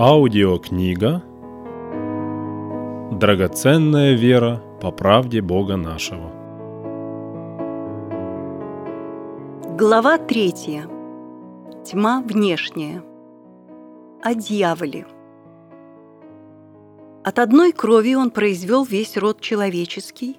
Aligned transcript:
Аудиокнига 0.00 1.24
«Драгоценная 3.18 4.14
вера 4.14 4.62
по 4.80 4.92
правде 4.92 5.40
Бога 5.40 5.76
нашего». 5.76 6.30
Глава 9.76 10.18
третья. 10.18 10.86
Тьма 11.84 12.22
внешняя. 12.24 13.02
О 14.22 14.34
дьяволе. 14.34 15.04
От 17.24 17.40
одной 17.40 17.72
крови 17.72 18.14
он 18.14 18.30
произвел 18.30 18.84
весь 18.84 19.16
род 19.16 19.40
человеческий 19.40 20.38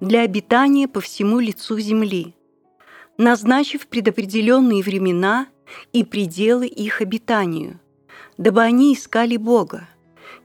для 0.00 0.22
обитания 0.22 0.88
по 0.88 1.00
всему 1.00 1.38
лицу 1.38 1.78
земли, 1.78 2.34
назначив 3.18 3.86
предопределенные 3.86 4.82
времена 4.82 5.46
и 5.92 6.02
пределы 6.02 6.66
их 6.66 7.00
обитанию– 7.00 7.78
дабы 8.38 8.62
они 8.62 8.94
искали 8.94 9.36
Бога, 9.36 9.88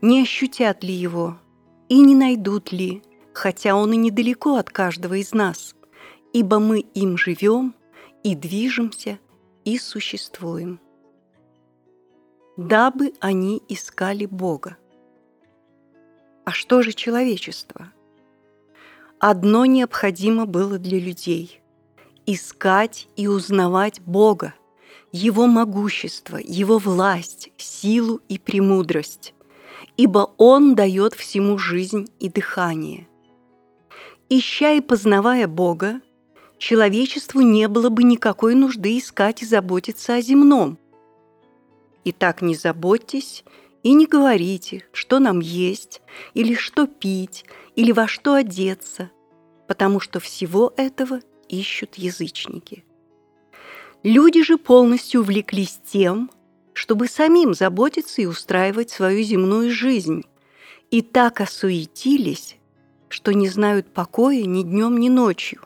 не 0.01 0.21
ощутят 0.21 0.83
ли 0.83 0.93
Его 0.93 1.37
и 1.89 1.99
не 2.01 2.15
найдут 2.15 2.71
ли, 2.71 3.03
хотя 3.33 3.75
Он 3.75 3.93
и 3.93 3.97
недалеко 3.97 4.55
от 4.55 4.69
каждого 4.69 5.15
из 5.15 5.33
нас, 5.33 5.75
ибо 6.33 6.59
мы 6.59 6.79
им 6.79 7.17
живем 7.17 7.75
и 8.23 8.35
движемся 8.35 9.19
и 9.65 9.77
существуем. 9.77 10.79
Дабы 12.57 13.13
они 13.19 13.61
искали 13.69 14.25
Бога. 14.25 14.77
А 16.45 16.51
что 16.51 16.81
же 16.81 16.93
человечество? 16.93 17.91
Одно 19.19 19.65
необходимо 19.65 20.45
было 20.45 20.79
для 20.79 20.99
людей– 20.99 21.61
искать 22.25 23.07
и 23.15 23.27
узнавать 23.27 24.01
Бога– 24.01 24.53
его 25.11 25.47
могущество, 25.47 26.37
Его 26.37 26.77
власть, 26.77 27.51
силу 27.57 28.21
и 28.29 28.39
премудрость, 28.39 29.33
ибо 29.97 30.33
Он 30.37 30.75
дает 30.75 31.13
всему 31.13 31.57
жизнь 31.57 32.09
и 32.19 32.29
дыхание. 32.29 33.07
Ища 34.29 34.71
и 34.71 34.81
познавая 34.81 35.47
Бога, 35.47 36.01
человечеству 36.57 37.41
не 37.41 37.67
было 37.67 37.89
бы 37.89 38.03
никакой 38.03 38.55
нужды 38.55 38.97
искать 38.97 39.41
и 39.41 39.45
заботиться 39.45 40.15
о 40.15 40.21
земном. 40.21 40.77
Итак, 42.05 42.41
не 42.41 42.55
заботьтесь 42.55 43.43
и 43.83 43.93
не 43.93 44.05
говорите, 44.05 44.85
что 44.93 45.19
нам 45.19 45.39
есть, 45.39 46.01
или 46.33 46.55
что 46.55 46.87
пить, 46.87 47.45
или 47.75 47.91
во 47.91 48.07
что 48.07 48.35
одеться, 48.35 49.11
потому 49.67 49.99
что 49.99 50.19
всего 50.19 50.73
этого 50.77 51.19
ищут 51.49 51.95
язычники– 51.95 52.85
Люди 54.03 54.41
же 54.43 54.57
полностью 54.57 55.21
увлеклись 55.21 55.79
тем, 55.85 56.31
чтобы 56.73 57.07
самим 57.07 57.53
заботиться 57.53 58.23
и 58.23 58.25
устраивать 58.25 58.89
свою 58.89 59.21
земную 59.21 59.69
жизнь, 59.69 60.25
и 60.89 61.03
так 61.03 61.39
осуетились, 61.39 62.57
что 63.09 63.31
не 63.31 63.47
знают 63.47 63.93
покоя 63.93 64.43
ни 64.45 64.63
днем, 64.63 64.97
ни 64.99 65.07
ночью. 65.07 65.61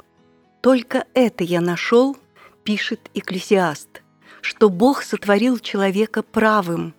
Только 0.60 1.06
это 1.14 1.46
я 1.46 1.62
нашел, 1.62 2.18
пишет 2.66 3.10
Экклесиаст, 3.14 4.02
что 4.42 4.70
Бог 4.70 5.04
сотворил 5.04 5.58
человека 5.58 6.22
правым, 6.22 6.94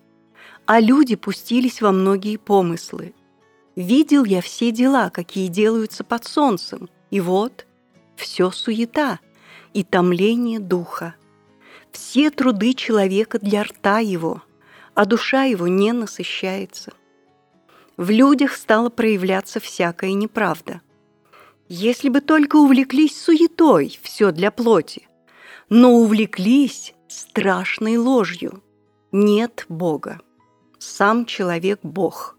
а 0.65 0.79
люди 0.79 1.15
пустились 1.15 1.81
во 1.81 1.91
многие 1.91 2.37
помыслы. 2.37 3.13
Видел 3.75 4.25
я 4.25 4.41
все 4.41 4.71
дела, 4.71 5.11
какие 5.11 5.49
делаются 5.49 6.03
под 6.03 6.25
солнцем, 6.25 6.89
и 7.11 7.19
вот 7.19 7.67
все 8.15 8.49
суета 8.49 9.19
и 9.75 9.83
томление 9.83 10.59
духа 10.59 11.13
все 11.91 12.29
труды 12.29 12.73
человека 12.73 13.39
для 13.39 13.63
рта 13.63 13.99
его, 13.99 14.41
а 14.93 15.05
душа 15.05 15.43
его 15.43 15.67
не 15.67 15.91
насыщается. 15.91 16.93
В 17.97 18.09
людях 18.09 18.55
стала 18.55 18.89
проявляться 18.89 19.59
всякая 19.59 20.13
неправда. 20.13 20.81
Если 21.67 22.09
бы 22.09 22.21
только 22.21 22.55
увлеклись 22.57 23.19
суетой, 23.19 23.97
все 24.01 24.31
для 24.31 24.51
плоти, 24.51 25.07
но 25.69 25.93
увлеклись 25.93 26.93
страшной 27.07 27.97
ложью. 27.97 28.63
Нет 29.11 29.65
Бога. 29.67 30.21
Сам 30.79 31.25
человек– 31.25 31.79
Бог. 31.83 32.37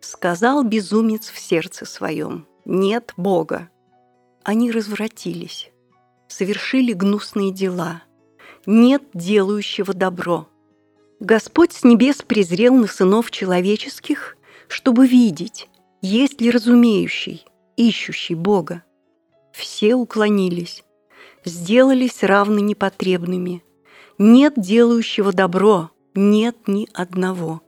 Сказал 0.00 0.64
безумец 0.64 1.28
в 1.30 1.38
сердце 1.38 1.84
своем– 1.84 2.46
нет 2.64 3.12
Бога. 3.16 3.70
Они 4.42 4.70
развратились, 4.70 5.70
совершили 6.28 6.92
гнусные 6.92 7.52
дела– 7.52 8.02
нет 8.66 9.02
делающего 9.14 9.94
добро. 9.94 10.48
Господь 11.20 11.72
с 11.72 11.84
небес 11.84 12.22
презрел 12.22 12.74
на 12.74 12.86
сынов 12.86 13.30
человеческих, 13.30 14.36
чтобы 14.68 15.06
видеть, 15.06 15.68
есть 16.02 16.40
ли 16.40 16.50
разумеющий, 16.50 17.44
ищущий 17.76 18.34
Бога. 18.34 18.82
Все 19.52 19.94
уклонились, 19.94 20.84
сделались 21.44 22.22
равны 22.22 22.60
непотребными. 22.60 23.62
Нет 24.18 24.54
делающего 24.56 25.32
добро, 25.32 25.90
нет 26.14 26.56
ни 26.66 26.88
одного. 26.92 27.62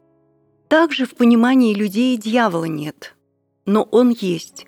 Также 0.69 1.07
в 1.07 1.15
понимании 1.15 1.75
людей 1.75 2.17
дьявола 2.17 2.65
нет, 2.65 3.15
но 3.67 3.83
он 3.85 4.11
есть, 4.11 4.67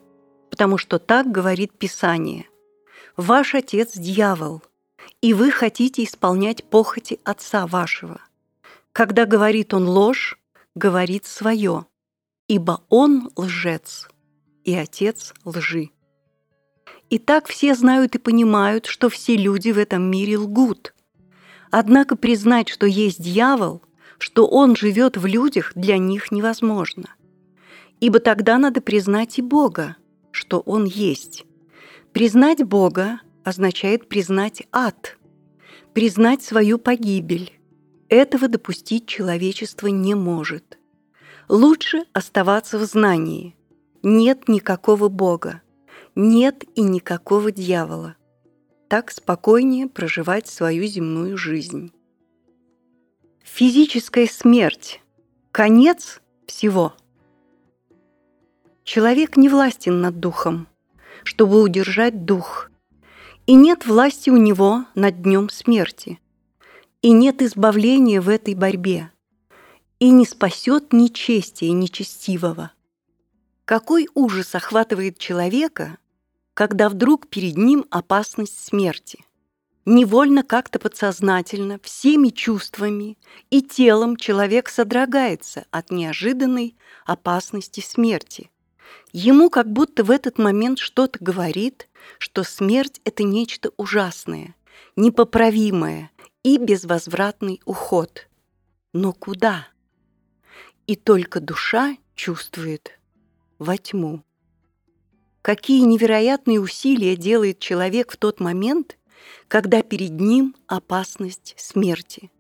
потому 0.51 0.79
что 0.79 0.99
так 0.99 1.31
говорит 1.31 1.73
Писание. 1.77 2.47
Ваш 3.17 3.57
отец– 3.57 3.93
дьявол, 3.97 4.63
и 5.21 5.35
вы 5.35 5.51
хотите 5.51 6.05
исполнять 6.05 6.65
похоти 6.65 7.21
отца 7.25 7.67
вашего. 7.67 8.21
Когда 8.93 9.27
говорит 9.27 9.75
он 9.75 9.89
ложь, 9.89 10.39
говорит 10.75 11.27
свое, 11.27 11.87
ибо 12.47 12.85
он 12.89 13.31
лжец 13.37 14.09
и 14.65 14.75
отец 14.75 15.35
лжи. 15.45 15.91
И 17.11 17.19
так 17.19 17.47
все 17.49 17.75
знают 17.75 18.15
и 18.15 18.19
понимают, 18.19 18.87
что 18.87 19.09
все 19.09 19.37
люди 19.37 19.71
в 19.71 19.79
этом 19.79 20.11
мире 20.11 20.39
лгут. 20.39 20.95
Однако 21.71 22.17
признать, 22.17 22.69
что 22.69 22.87
есть 22.87 23.23
дьявол, 23.23 23.83
что 24.19 24.47
он 24.47 24.77
живет 24.77 25.17
в 25.17 25.27
людях, 25.27 25.73
для 25.75 25.97
них 25.97 26.31
невозможно. 26.31 27.15
Ибо 28.01 28.21
тогда 28.21 28.59
надо 28.59 28.81
признать 28.81 29.39
и 29.39 29.43
Бога, 29.43 29.97
что 30.33 30.61
он 30.61 30.85
есть. 30.85 31.45
Признать 32.13 32.63
Бога 32.63 33.21
означает 33.45 34.09
признать 34.09 34.63
ад, 34.73 35.17
признать 35.95 36.43
свою 36.43 36.79
погибель. 36.79 37.53
Этого 38.09 38.49
допустить 38.49 39.07
человечество 39.07 39.89
не 39.89 40.15
может. 40.15 40.79
Лучше 41.49 42.05
оставаться 42.13 42.79
в 42.79 42.85
знании. 42.85 43.57
Нет 44.03 44.49
никакого 44.49 45.09
Бога, 45.09 45.63
нет 46.15 46.65
и 46.75 46.83
никакого 46.83 47.51
дьявола. 47.51 48.17
Так 48.89 49.11
спокойнее 49.11 49.89
проживать 49.89 50.47
свою 50.47 50.87
земную 50.87 51.37
жизнь. 51.37 51.93
Физическая 53.43 54.27
смерть– 54.27 55.01
конец 55.53 56.21
всего. 56.47 56.95
Человек 58.85 59.37
не 59.37 59.49
властен 59.49 60.01
над 60.01 60.21
духом. 60.21 60.69
Чтобы 61.25 61.61
удержать 61.61 62.25
дух, 62.25 62.71
и 63.49 63.55
нет 63.55 63.87
власти 63.87 64.29
у 64.29 64.37
него 64.37 64.85
над 64.95 65.23
днем 65.23 65.49
смерти, 65.49 66.21
и 67.01 67.13
нет 67.13 67.41
избавления 67.41 68.21
в 68.21 68.29
этой 68.29 68.55
борьбе, 68.55 69.11
и 69.99 70.11
не 70.11 70.27
спасет 70.27 70.93
ни 70.93 71.07
честия 71.07 71.73
нечестивого. 71.73 72.73
Какой 73.65 74.07
ужас 74.15 74.55
охватывает 74.55 75.17
человека, 75.17 75.97
когда 76.53 76.91
вдруг 76.91 77.29
перед 77.29 77.57
ним 77.57 77.87
опасность 77.89 78.63
смерти. 78.63 79.25
Невольно 79.87 80.43
как-то 80.43 80.79
подсознательно, 80.79 81.81
всеми 81.83 82.29
чувствами 82.29 83.17
и 83.49 83.63
телом 83.63 84.19
человек 84.19 84.69
содрогается 84.69 85.65
от 85.71 85.91
неожиданной 85.91 86.77
опасности 87.07 87.81
смерти– 87.81 88.51
Ему 89.13 89.49
как 89.49 89.71
будто 89.73 90.05
в 90.05 90.11
этот 90.11 90.39
момент 90.39 90.79
что-то 90.79 91.19
говорит, 91.21 91.88
что 92.19 92.45
смерть— 92.45 93.01
это 93.05 93.23
нечто 93.23 93.71
ужасное, 93.77 94.55
непоправимое 94.97 96.11
и 96.43 96.59
безвозвратный 96.59 97.61
уход. 97.65 98.29
Но 98.93 99.13
куда? 99.13 99.69
И 100.87 100.97
только 100.97 101.41
душа 101.41 101.97
чувствует 102.15 102.99
во 103.59 103.77
тьму. 103.77 104.23
Какие 105.43 105.85
невероятные 105.85 106.61
усилия 106.61 107.17
делает 107.17 107.59
человек 107.59 108.13
в 108.13 108.17
тот 108.17 108.41
момент, 108.41 108.99
когда 109.49 109.83
перед 109.83 110.21
ним 110.21 110.55
опасность 110.67 111.55
смерти. 111.57 112.31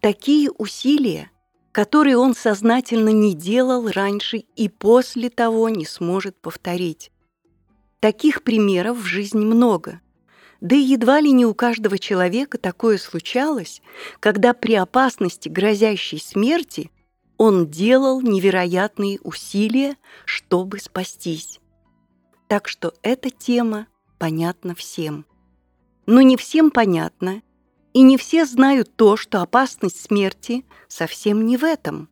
Такие 0.00 0.50
усилия— 0.50 1.30
которые 1.78 2.16
он 2.16 2.34
сознательно 2.34 3.10
не 3.10 3.34
делал 3.34 3.88
раньше 3.88 4.38
и 4.56 4.68
после 4.68 5.30
того 5.30 5.68
не 5.68 5.86
сможет 5.86 6.36
повторить. 6.40 7.12
Таких 8.00 8.44
примеров 8.44 8.98
в 8.98 9.04
жизни 9.04 9.44
много. 9.44 10.00
Да 10.60 10.76
и 10.76 10.80
едва 10.80 11.20
ли 11.20 11.32
не 11.32 11.44
у 11.46 11.54
каждого 11.54 11.98
человека 11.98 12.56
такое 12.56 12.96
случалось, 12.98 13.82
когда 14.20 14.54
при 14.54 14.74
опасности 14.74 15.48
грозящей 15.48 16.20
смерти 16.20 16.90
он 17.38 17.68
делал 17.68 18.20
невероятные 18.20 19.18
усилия, 19.22 19.96
чтобы 20.24 20.78
спастись. 20.78 21.60
Так 22.48 22.68
что 22.68 22.94
эта 23.02 23.30
тема 23.30 23.86
понятна 24.18 24.74
всем. 24.74 25.26
Но 26.06 26.22
не 26.22 26.36
всем 26.36 26.70
понятно, 26.70 27.42
и 27.94 28.02
не 28.02 28.16
все 28.16 28.46
знают 28.46 28.94
то, 28.94 29.16
что 29.16 29.42
опасность 29.42 30.00
смерти 30.00 30.64
совсем 30.86 31.46
не 31.46 31.56
в 31.56 31.64
этом. 31.64 32.08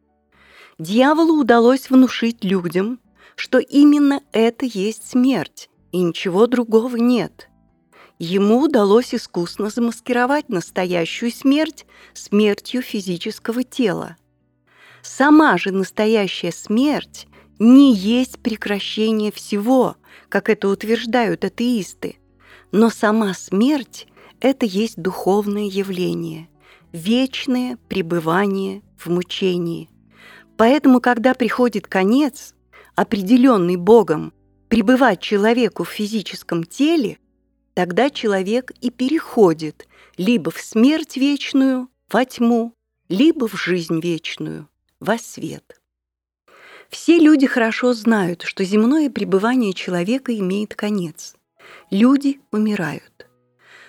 Дьяволу 0.78 1.40
удалось 1.40 1.90
внушить 1.90 2.42
людям, 2.44 3.00
что 3.36 3.58
именно 3.58 4.20
это 4.32 4.66
есть 4.66 5.08
смерть, 5.08 5.70
и 5.96 6.02
ничего 6.02 6.46
другого 6.46 6.96
нет. 6.96 7.48
Ему 8.18 8.60
удалось 8.60 9.14
искусно 9.14 9.70
замаскировать 9.70 10.50
настоящую 10.50 11.30
смерть 11.30 11.86
смертью 12.12 12.82
физического 12.82 13.62
тела. 13.62 14.16
Сама 15.02 15.56
же 15.56 15.72
настоящая 15.72 16.52
смерть 16.52 17.28
не 17.58 17.94
есть 17.94 18.38
прекращение 18.40 19.32
всего, 19.32 19.96
как 20.28 20.50
это 20.50 20.68
утверждают 20.68 21.44
атеисты, 21.44 22.18
но 22.72 22.90
сама 22.90 23.32
смерть– 23.32 24.06
это 24.40 24.66
есть 24.66 25.00
духовное 25.00 25.64
явление, 25.64 26.50
вечное 26.92 27.78
пребывание 27.88 28.82
в 28.98 29.06
мучении. 29.06 29.88
Поэтому, 30.58 31.00
когда 31.00 31.32
приходит 31.32 31.86
конец, 31.86 32.54
определенный 32.96 33.76
Богом, 33.76 34.34
пребывать 34.68 35.20
человеку 35.20 35.84
в 35.84 35.90
физическом 35.90 36.64
теле, 36.64 37.18
тогда 37.74 38.10
человек 38.10 38.72
и 38.80 38.90
переходит 38.90 39.86
либо 40.16 40.50
в 40.50 40.58
смерть 40.60 41.16
вечную, 41.16 41.88
во 42.10 42.24
тьму, 42.24 42.72
либо 43.08 43.48
в 43.48 43.54
жизнь 43.54 44.00
вечную, 44.00 44.68
во 45.00 45.18
свет. 45.18 45.80
Все 46.88 47.18
люди 47.18 47.46
хорошо 47.46 47.92
знают, 47.92 48.42
что 48.42 48.64
земное 48.64 49.10
пребывание 49.10 49.72
человека 49.72 50.36
имеет 50.38 50.74
конец. 50.74 51.34
Люди 51.90 52.40
умирают. 52.52 53.26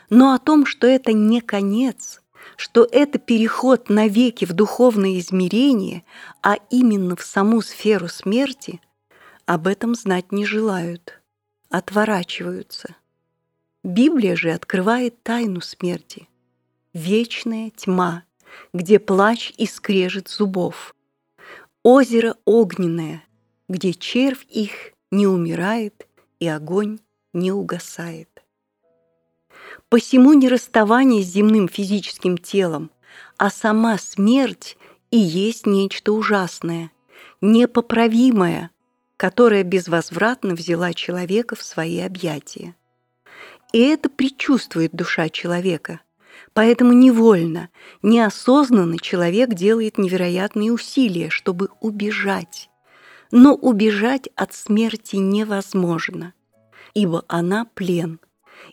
Но 0.09 0.33
о 0.33 0.39
том, 0.39 0.65
что 0.65 0.88
это 0.88 1.13
не 1.13 1.41
конец, 1.41 2.21
что 2.56 2.88
это 2.91 3.19
переход 3.19 3.89
навеки 3.89 4.45
в 4.45 4.53
духовное 4.53 5.19
измерение, 5.19 6.03
а 6.41 6.56
именно 6.69 7.15
в 7.15 7.23
саму 7.23 7.62
сферу 7.62 8.07
смерти, 8.07 8.81
об 9.47 9.65
этом 9.65 9.95
знать 9.95 10.33
не 10.33 10.45
желают, 10.45 11.21
отворачиваются. 11.69 12.97
Библия 13.81 14.35
же 14.35 14.51
открывает 14.51 15.23
тайну 15.23 15.61
смерти. 15.61 16.27
Вечная 16.94 17.71
тьма, 17.71 18.25
где 18.73 18.99
плач 18.99 19.53
и 19.57 19.65
скрежет 19.65 20.27
зубов. 20.27 20.94
Озеро 21.81 22.35
огненное, 22.44 23.23
где 23.69 23.94
червь 23.94 24.45
их 24.49 24.91
не 25.11 25.27
умирает 25.27 26.07
и 26.41 26.47
огонь 26.49 26.99
не 27.31 27.53
угасает. 27.53 28.44
Посему 29.88 30.33
не 30.33 30.49
расставание 30.49 31.23
с 31.23 31.27
земным 31.27 31.69
физическим 31.69 32.38
телом, 32.38 32.91
а 33.38 33.49
сама 33.49 33.97
смерть 33.97 34.77
и 35.09 35.17
есть 35.17 35.65
нечто 35.65 36.11
ужасное, 36.11 36.91
непоправимое, 37.39 38.71
которая 39.18 39.64
безвозвратно 39.64 40.54
взяла 40.54 40.94
человека 40.94 41.56
в 41.56 41.64
свои 41.64 42.00
объятия. 42.00 42.75
И 43.74 43.80
это 43.80 44.10
предчувствует 44.10 44.94
душа 44.94 45.30
человека. 45.30 46.00
Поэтому 46.54 46.94
невольно, 46.94 47.69
неосознанно 48.02 48.98
человек 49.00 49.54
делает 49.54 49.98
невероятные 49.98 50.72
усилия, 50.72 51.30
чтобы 51.30 51.69
убежать. 51.81 52.69
Но 53.31 53.54
убежать 53.56 54.30
от 54.36 54.54
смерти 54.54 55.18
невозможно, 55.18 56.34
ибо 56.94 57.25
она 57.28 57.66
плен. 57.66 58.19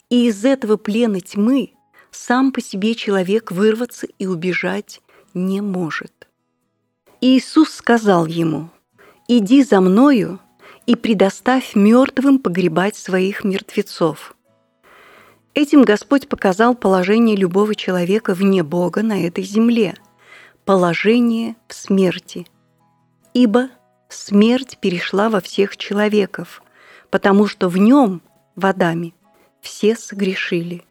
И 0.09 0.27
из 0.27 0.45
этого 0.45 0.77
плена 0.77 1.19
тьмы 1.19 1.73
сам 2.11 2.51
по 2.51 2.61
себе 2.61 2.95
человек 2.95 3.51
вырваться 3.51 4.07
и 4.17 4.25
убежать 4.25 5.01
не 5.33 5.61
может. 5.61 6.27
Иисус 7.19 7.71
сказал 7.71 8.25
ему, 8.25 8.69
«Иди 9.27 9.63
за 9.63 9.81
мною 9.81 10.39
и 10.85 10.95
предоставь 10.95 11.75
мертвым 11.75 12.37
погребать 12.37 12.95
своих 12.95 13.43
мертвецов». 13.43 14.35
Этим 15.55 15.83
Господь 15.83 16.27
показал 16.27 16.75
положение 16.75 17.35
любого 17.35 17.75
человека 17.75 18.33
вне 18.33 18.61
Бога 18.61 19.01
на 19.01 19.25
этой 19.25 19.43
земле, 19.43 19.95
положение 20.65 21.55
в 21.67 21.73
смерти. 21.73 22.45
Ибо 23.33 23.69
смерть 24.09 24.77
перешла 24.79 25.29
во 25.29 25.39
всех 25.39 25.77
человеков, 25.77 26.61
потому 27.09 27.47
что 27.47 27.69
в 27.69 27.77
нем, 27.77 28.21
в 28.55 28.65
Адаме, 28.65 29.13
все 29.61 29.95
согрешили. 29.95 30.83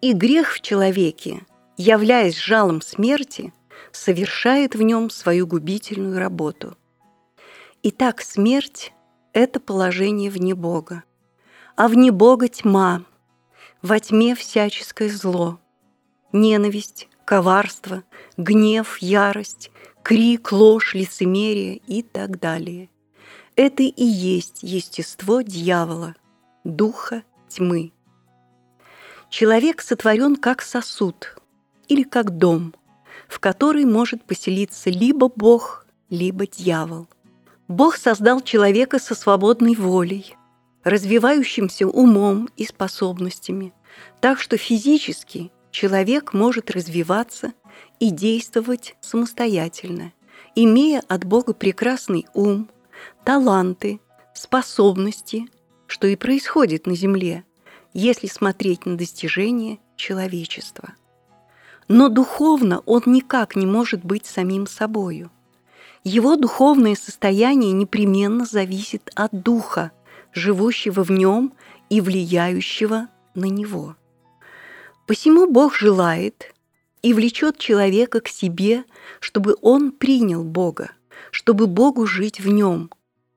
И 0.00 0.12
грех 0.12 0.52
в 0.52 0.60
человеке, 0.60 1.40
являясь 1.76 2.38
жалом 2.38 2.80
смерти, 2.80 3.52
совершает 3.90 4.74
в 4.74 4.80
нем 4.80 5.10
свою 5.10 5.46
губительную 5.46 6.18
работу. 6.18 6.76
Итак, 7.86 8.22
смерть– 8.22 8.94
это 9.34 9.60
положение 9.60 10.30
вне 10.30 10.54
Бога, 10.54 11.04
а 11.76 11.88
вне 11.88 12.10
Бога 12.12 12.48
тьма– 12.48 13.04
во 13.82 14.00
тьме 14.00 14.34
всяческое 14.34 15.10
зло, 15.10 15.60
ненависть, 16.32 17.10
коварство, 17.26 18.02
гнев, 18.38 18.96
ярость, 19.02 19.70
крик, 20.02 20.50
ложь, 20.50 20.94
лицемерие 20.94 21.76
и 21.76 22.02
так 22.02 22.40
далее. 22.40 22.88
Это 23.54 23.82
и 23.82 24.02
есть 24.02 24.62
естество 24.62 25.42
дьявола, 25.42 26.16
духа 26.64 27.22
тьмы. 27.50 27.92
Человек 29.28 29.82
сотворен 29.82 30.36
как 30.36 30.62
сосуд 30.62 31.36
или 31.88 32.02
как 32.02 32.38
дом, 32.38 32.74
в 33.28 33.40
который 33.40 33.84
может 33.84 34.24
поселиться 34.24 34.88
либо 34.88 35.28
Бог, 35.28 35.84
либо 36.08 36.46
дьявол. 36.46 37.08
Бог 37.68 37.96
создал 37.96 38.42
человека 38.42 38.98
со 38.98 39.14
свободной 39.14 39.74
волей, 39.74 40.36
развивающимся 40.82 41.86
умом 41.86 42.48
и 42.56 42.66
способностями, 42.66 43.72
так 44.20 44.38
что 44.38 44.58
физически 44.58 45.50
человек 45.70 46.34
может 46.34 46.70
развиваться 46.70 47.52
и 48.00 48.10
действовать 48.10 48.96
самостоятельно, 49.00 50.12
имея 50.54 51.02
от 51.08 51.24
Бога 51.24 51.54
прекрасный 51.54 52.26
ум, 52.34 52.68
таланты, 53.24 54.00
способности, 54.34 55.48
что 55.86 56.06
и 56.06 56.16
происходит 56.16 56.86
на 56.86 56.94
Земле, 56.94 57.44
если 57.94 58.26
смотреть 58.26 58.84
на 58.84 58.98
достижения 58.98 59.78
человечества. 59.96 60.94
Но 61.88 62.08
духовно 62.08 62.80
он 62.80 63.02
никак 63.06 63.56
не 63.56 63.66
может 63.66 64.04
быть 64.04 64.26
самим 64.26 64.66
собою. 64.66 65.30
Его 66.04 66.36
духовное 66.36 66.96
состояние 66.96 67.72
непременно 67.72 68.44
зависит 68.44 69.10
от 69.14 69.32
духа, 69.32 69.90
живущего 70.34 71.02
в 71.02 71.10
нем 71.10 71.54
и 71.88 72.02
влияющего 72.02 73.08
на 73.34 73.46
него. 73.46 73.96
Посему 75.06 75.50
Бог 75.50 75.74
желает 75.74 76.54
и 77.00 77.14
влечет 77.14 77.56
человека 77.56 78.20
к 78.20 78.28
себе, 78.28 78.84
чтобы 79.20 79.56
он 79.62 79.92
принял 79.92 80.44
Бога, 80.44 80.90
чтобы 81.30 81.66
Богу 81.66 82.06
жить 82.06 82.38
в 82.38 82.48
нем, 82.48 82.90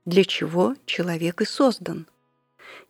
для 0.05 0.25
чего 0.25 0.75
человек 0.85 1.41
и 1.41 1.45
создан. 1.45 2.05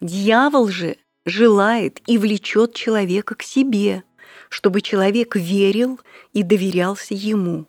Дьявол 0.01 0.69
же 0.69 0.97
желает 1.23 2.01
и 2.07 2.17
влечет 2.17 2.73
человека 2.73 3.35
к 3.35 3.43
себе, 3.43 4.03
чтобы 4.49 4.81
человек 4.81 5.35
верил 5.35 5.99
и 6.33 6.41
доверялся 6.41 7.13
ему, 7.13 7.67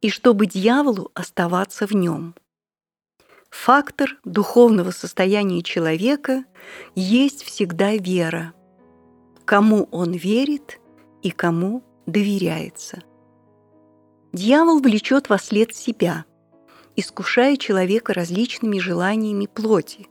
и 0.00 0.10
чтобы 0.10 0.46
дьяволу 0.46 1.10
оставаться 1.14 1.86
в 1.86 1.92
нем. 1.92 2.34
Фактор 3.50 4.18
духовного 4.24 4.90
состояния 4.90 5.62
человека 5.62 6.44
есть 6.94 7.42
всегда 7.42 7.96
вера. 7.96 8.52
Кому 9.44 9.88
он 9.90 10.12
верит 10.12 10.78
и 11.22 11.30
кому 11.30 11.82
доверяется. 12.06 13.02
Дьявол 14.32 14.80
влечет 14.80 15.30
во 15.30 15.38
след 15.38 15.74
себя, 15.74 16.26
искушая 16.96 17.56
человека 17.56 18.12
различными 18.12 18.78
желаниями 18.78 19.46
плоти, 19.46 20.08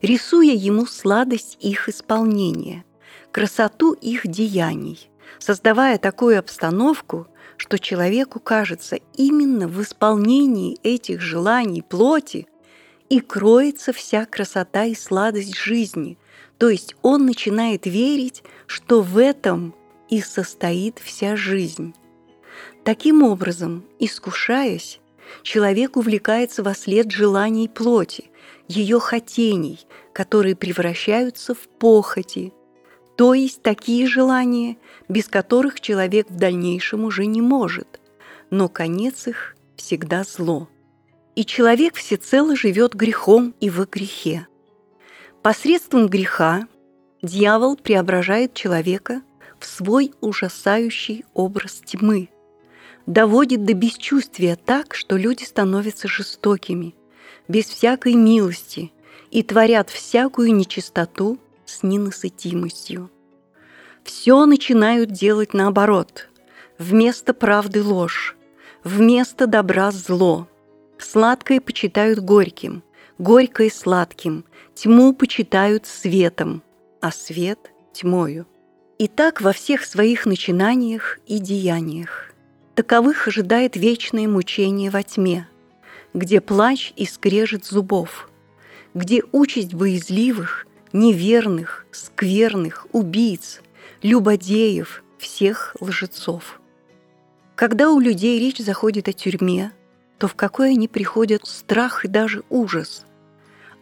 рисуя 0.00 0.54
ему 0.54 0.86
сладость 0.86 1.56
их 1.60 1.88
исполнения, 1.88 2.84
красоту 3.32 3.94
их 3.94 4.26
деяний, 4.28 5.10
создавая 5.40 5.98
такую 5.98 6.38
обстановку, 6.38 7.26
что 7.58 7.78
человеку 7.78 8.40
кажется 8.40 8.98
именно 9.14 9.68
в 9.68 9.82
исполнении 9.82 10.78
этих 10.82 11.20
желаний 11.20 11.82
плоти 11.82 12.46
и 13.10 13.20
кроется 13.20 13.92
вся 13.92 14.24
красота 14.24 14.84
и 14.84 14.94
сладость 14.94 15.56
жизни. 15.56 16.16
То 16.56 16.70
есть 16.70 16.94
он 17.02 17.26
начинает 17.26 17.84
верить, 17.84 18.42
что 18.66 19.02
в 19.02 19.18
этом 19.18 19.74
и 20.08 20.20
состоит 20.20 20.98
вся 20.98 21.36
жизнь. 21.36 21.94
Таким 22.84 23.22
образом, 23.22 23.84
искушаясь, 23.98 25.00
человек 25.42 25.96
увлекается 25.96 26.62
во 26.62 26.74
след 26.74 27.10
желаний 27.10 27.68
плоти, 27.68 28.30
ее 28.68 29.00
хотений, 29.00 29.80
которые 30.12 30.54
превращаются 30.54 31.54
в 31.54 31.68
похоти, 31.78 32.52
то 33.18 33.34
есть 33.34 33.62
такие 33.62 34.06
желания, 34.06 34.76
без 35.08 35.26
которых 35.26 35.80
человек 35.80 36.30
в 36.30 36.36
дальнейшем 36.36 37.04
уже 37.04 37.26
не 37.26 37.42
может, 37.42 37.98
но 38.50 38.68
конец 38.68 39.26
их 39.26 39.56
всегда 39.74 40.22
зло. 40.22 40.68
И 41.34 41.44
человек 41.44 41.96
всецело 41.96 42.54
живет 42.54 42.94
грехом 42.94 43.56
и 43.58 43.70
во 43.70 43.86
грехе. 43.86 44.46
Посредством 45.42 46.06
греха 46.06 46.68
дьявол 47.20 47.76
преображает 47.76 48.54
человека 48.54 49.22
в 49.58 49.66
свой 49.66 50.12
ужасающий 50.20 51.24
образ 51.34 51.82
тьмы, 51.84 52.28
доводит 53.06 53.64
до 53.64 53.74
бесчувствия 53.74 54.54
так, 54.54 54.94
что 54.94 55.16
люди 55.16 55.42
становятся 55.42 56.06
жестокими, 56.06 56.94
без 57.48 57.64
всякой 57.64 58.14
милости 58.14 58.92
и 59.32 59.42
творят 59.42 59.90
всякую 59.90 60.54
нечистоту 60.54 61.40
с 61.68 61.82
ненасытимостью. 61.82 63.10
Все 64.02 64.46
начинают 64.46 65.12
делать 65.12 65.52
наоборот. 65.54 66.28
Вместо 66.78 67.34
правды 67.34 67.82
ложь, 67.82 68.36
вместо 68.84 69.46
добра 69.46 69.90
зло. 69.90 70.48
Сладкое 70.98 71.60
почитают 71.60 72.20
горьким, 72.20 72.82
горькое 73.18 73.70
сладким, 73.70 74.44
тьму 74.74 75.12
почитают 75.12 75.86
светом, 75.86 76.62
а 77.00 77.10
свет– 77.10 77.72
тьмою. 77.92 78.46
И 78.98 79.06
так 79.06 79.40
во 79.40 79.52
всех 79.52 79.84
своих 79.84 80.26
начинаниях 80.26 81.18
и 81.26 81.38
деяниях. 81.38 82.32
Таковых 82.74 83.28
ожидает 83.28 83.76
вечное 83.76 84.26
мучение 84.28 84.90
во 84.90 85.02
тьме, 85.02 85.48
где 86.14 86.40
плач 86.40 86.92
и 86.96 87.06
скрежет 87.06 87.64
зубов, 87.64 88.30
где 88.94 89.22
участь 89.32 89.74
боязливых, 89.74 90.67
неверных, 90.92 91.86
скверных, 91.90 92.86
убийц, 92.92 93.60
любодеев, 94.02 95.02
всех 95.18 95.76
лжецов. 95.80 96.60
Когда 97.54 97.90
у 97.90 97.98
людей 97.98 98.38
речь 98.38 98.58
заходит 98.58 99.08
о 99.08 99.12
тюрьме, 99.12 99.72
то 100.18 100.28
в 100.28 100.34
какой 100.34 100.70
они 100.70 100.88
приходят 100.88 101.46
страх 101.46 102.04
и 102.04 102.08
даже 102.08 102.42
ужас, 102.50 103.04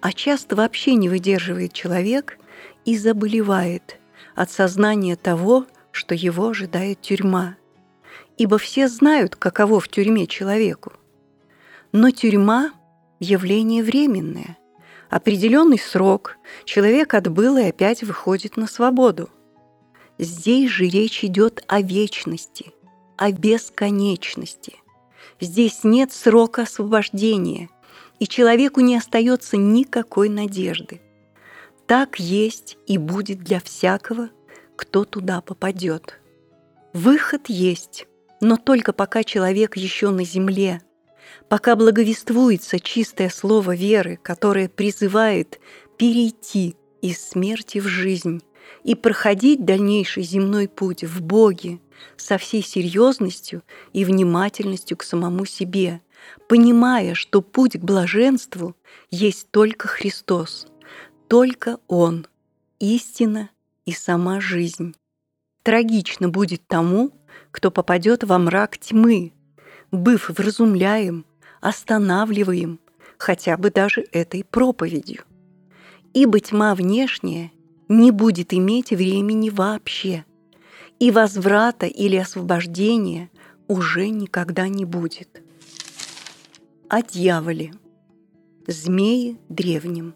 а 0.00 0.12
часто 0.12 0.56
вообще 0.56 0.94
не 0.94 1.08
выдерживает 1.08 1.72
человек 1.72 2.38
и 2.84 2.96
заболевает 2.96 3.98
от 4.34 4.50
сознания 4.50 5.16
того, 5.16 5.66
что 5.92 6.14
его 6.14 6.48
ожидает 6.48 7.00
тюрьма. 7.00 7.56
Ибо 8.36 8.58
все 8.58 8.88
знают, 8.88 9.34
каково 9.34 9.80
в 9.80 9.88
тюрьме 9.88 10.26
человеку. 10.26 10.92
Но 11.92 12.10
тюрьма– 12.10 12.72
явление 13.20 13.82
временное. 13.82 14.58
Определенный 15.16 15.78
срок 15.78 16.36
человек 16.66 17.14
отбыл 17.14 17.56
и 17.56 17.62
опять 17.62 18.02
выходит 18.02 18.58
на 18.58 18.66
свободу. 18.66 19.30
Здесь 20.18 20.68
же 20.68 20.84
речь 20.84 21.24
идет 21.24 21.64
о 21.68 21.80
вечности, 21.80 22.74
о 23.16 23.32
бесконечности. 23.32 24.74
Здесь 25.40 25.84
нет 25.84 26.12
срока 26.12 26.64
освобождения, 26.64 27.70
и 28.18 28.26
человеку 28.26 28.80
не 28.80 28.94
остается 28.94 29.56
никакой 29.56 30.28
надежды. 30.28 31.00
Так 31.86 32.18
есть 32.18 32.76
и 32.86 32.98
будет 32.98 33.38
для 33.38 33.60
всякого, 33.60 34.28
кто 34.76 35.06
туда 35.06 35.40
попадет. 35.40 36.20
Выход 36.92 37.48
есть, 37.48 38.06
но 38.42 38.58
только 38.58 38.92
пока 38.92 39.24
человек 39.24 39.78
еще 39.78 40.10
на 40.10 40.26
земле, 40.26 40.82
пока 41.48 41.76
благовествуется 41.76 42.80
чистое 42.80 43.28
слово 43.28 43.74
веры, 43.74 44.18
которое 44.22 44.68
призывает 44.68 45.60
перейти 45.96 46.76
из 47.02 47.20
смерти 47.20 47.78
в 47.78 47.86
жизнь 47.86 48.42
и 48.84 48.94
проходить 48.94 49.64
дальнейший 49.64 50.22
земной 50.22 50.68
путь 50.68 51.04
в 51.04 51.22
Боге 51.22 51.80
со 52.16 52.38
всей 52.38 52.62
серьезностью 52.62 53.62
и 53.92 54.04
внимательностью 54.04 54.96
к 54.96 55.02
самому 55.02 55.44
себе, 55.44 56.00
понимая, 56.48 57.14
что 57.14 57.42
путь 57.42 57.78
к 57.78 57.82
блаженству 57.82 58.76
есть 59.10 59.50
только 59.50 59.88
Христос, 59.88 60.66
только 61.28 61.78
Он, 61.88 62.26
истина 62.78 63.50
и 63.84 63.92
сама 63.92 64.40
жизнь. 64.40 64.94
Трагично 65.62 66.28
будет 66.28 66.66
тому, 66.66 67.12
кто 67.50 67.70
попадет 67.70 68.24
во 68.24 68.38
мрак 68.38 68.78
тьмы, 68.78 69.32
быв 69.90 70.30
вразумляем, 70.30 71.24
останавливаем, 71.60 72.80
хотя 73.18 73.56
бы 73.56 73.70
даже 73.70 74.04
этой 74.12 74.44
проповедью. 74.44 75.24
Ибо 76.12 76.40
тьма 76.40 76.74
внешняя 76.74 77.52
не 77.88 78.10
будет 78.10 78.52
иметь 78.52 78.90
времени 78.90 79.50
вообще, 79.50 80.24
и 80.98 81.10
возврата 81.10 81.86
или 81.86 82.16
освобождения 82.16 83.30
уже 83.68 84.08
никогда 84.08 84.68
не 84.68 84.84
будет. 84.84 85.42
О 86.88 87.02
дьяволе. 87.02 87.72
Змеи 88.66 89.38
древнем. 89.48 90.14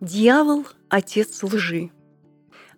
Дьявол– 0.00 0.66
отец 0.88 1.42
лжи. 1.42 1.90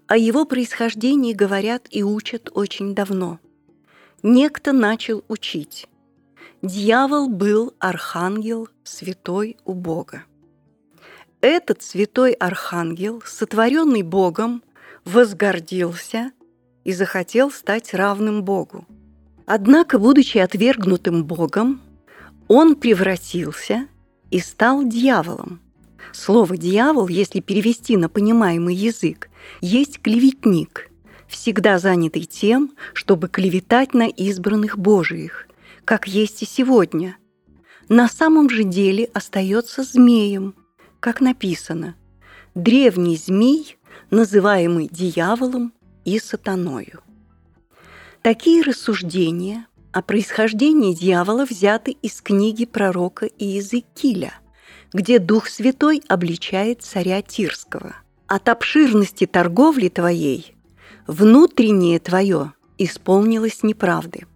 О 0.07 0.17
его 0.17 0.45
происхождении 0.47 1.33
говорят 1.33 1.87
и 1.91 2.03
учат 2.03 2.51
очень 2.55 2.95
давно. 2.95 3.39
Некто 4.25 4.73
начал 4.73 5.25
учить. 5.29 5.87
Дьявол 6.61 7.29
был 7.29 7.75
архангел 7.79 8.69
святой 8.83 9.57
у 9.65 9.75
Бога. 9.75 10.25
Этот 11.41 11.83
святой 11.83 12.33
архангел, 12.33 13.23
сотворенный 13.25 14.03
Богом, 14.03 14.65
возгордился 15.05 16.33
и 16.83 16.93
захотел 16.93 17.53
стать 17.53 17.95
равным 17.95 18.43
Богу. 18.43 18.87
Однако, 19.47 20.01
будучи 20.01 20.39
отвергнутым 20.39 21.25
Богом, 21.25 21.81
он 22.49 22.75
превратился 22.75 23.87
и 24.33 24.41
стал 24.41 24.85
дьяволом. 24.85 25.61
Слово 26.13 26.57
«дьявол», 26.57 27.07
если 27.07 27.39
перевести 27.39 27.97
на 27.97 28.09
понимаемый 28.09 28.75
язык, 28.75 29.31
есть 29.61 30.01
клеветник, 30.03 30.88
всегда 31.29 31.79
занятый 31.79 32.25
тем, 32.25 32.73
чтобы 32.95 33.29
клеветать 33.29 33.95
на 33.95 34.09
избранных 34.09 34.79
Божиих, 34.79 35.47
как 35.85 36.09
есть 36.09 36.43
и 36.43 36.47
сегодня. 36.47 37.17
На 37.89 38.09
самом 38.09 38.51
же 38.51 38.65
деле 38.65 39.05
остается 39.15 39.83
змеем– 39.83 40.55
как 41.01 41.21
написано, 41.21 41.97
древний 42.55 43.17
змей, 43.17 43.79
называемый 44.11 44.89
дьяволом 44.89 45.73
и 46.05 46.19
сатаною. 46.19 47.01
Такие 48.23 48.63
рассуждения 48.63 49.67
о 49.93 50.03
происхождении 50.03 50.95
дьявола 50.95 51.45
взяты 51.45 51.93
из 52.03 52.21
книги 52.21 52.65
пророка 52.65 53.27
Иезекииля, 53.39 54.35
где 54.93 55.19
Дух 55.19 55.49
Святой 55.49 56.03
обличает 56.09 56.83
царя 56.83 57.23
Тирского. 57.23 57.97
«От 58.27 58.49
обширности 58.49 59.27
торговли 59.27 59.89
твоей 59.89 60.55
внутреннее 61.09 61.99
твое 61.99 62.53
исполнилось 62.79 63.65
неправды, 63.65 64.27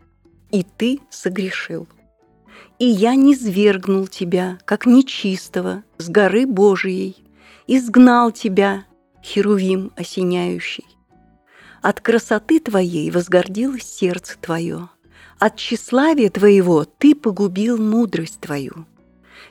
и 0.50 0.64
ты 0.64 0.98
согрешил» 1.10 1.86
и 2.82 2.84
я 2.84 3.14
не 3.14 3.36
свергнул 3.36 4.08
тебя, 4.08 4.58
как 4.64 4.86
нечистого, 4.86 5.84
с 5.98 6.08
горы 6.08 6.46
Божией, 6.46 7.16
изгнал 7.68 8.32
тебя, 8.32 8.86
херувим 9.22 9.92
осеняющий. 9.94 10.86
От 11.80 12.00
красоты 12.00 12.58
твоей 12.58 13.12
возгордилось 13.12 13.84
сердце 13.84 14.36
твое, 14.40 14.88
от 15.38 15.56
тщеславия 15.56 16.28
твоего 16.28 16.84
ты 16.84 17.14
погубил 17.14 17.78
мудрость 17.78 18.40
твою. 18.40 18.84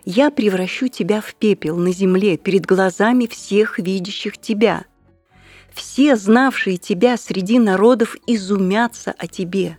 Я 0.03 0.29
превращу 0.29 0.89
тебя 0.89 1.21
в 1.21 1.33
пепел 1.35 1.77
на 1.77 1.93
земле 1.93 2.35
перед 2.35 2.65
глазами 2.65 3.27
всех 3.27 3.79
видящих 3.79 4.37
тебя. 4.39 4.83
Все, 5.73 6.15
знавшие 6.15 6.77
тебя 6.77 7.17
среди 7.17 7.59
народов, 7.59 8.15
изумятся 8.27 9.13
о 9.17 9.27
тебе. 9.27 9.77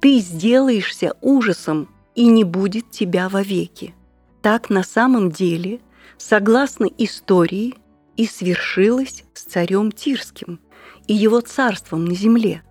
Ты 0.00 0.18
сделаешься 0.18 1.14
ужасом 1.20 1.88
и 2.14 2.26
не 2.26 2.44
будет 2.44 2.90
тебя 2.90 3.28
вовеки. 3.28 3.94
Так 4.42 4.70
на 4.70 4.82
самом 4.82 5.30
деле, 5.30 5.80
согласно 6.18 6.84
истории, 6.98 7.74
и 8.16 8.26
свершилось 8.26 9.24
с 9.34 9.42
царем 9.42 9.90
Тирским 9.90 10.60
и 11.06 11.14
его 11.14 11.40
царством 11.40 12.04
на 12.04 12.14
земле. 12.14 12.62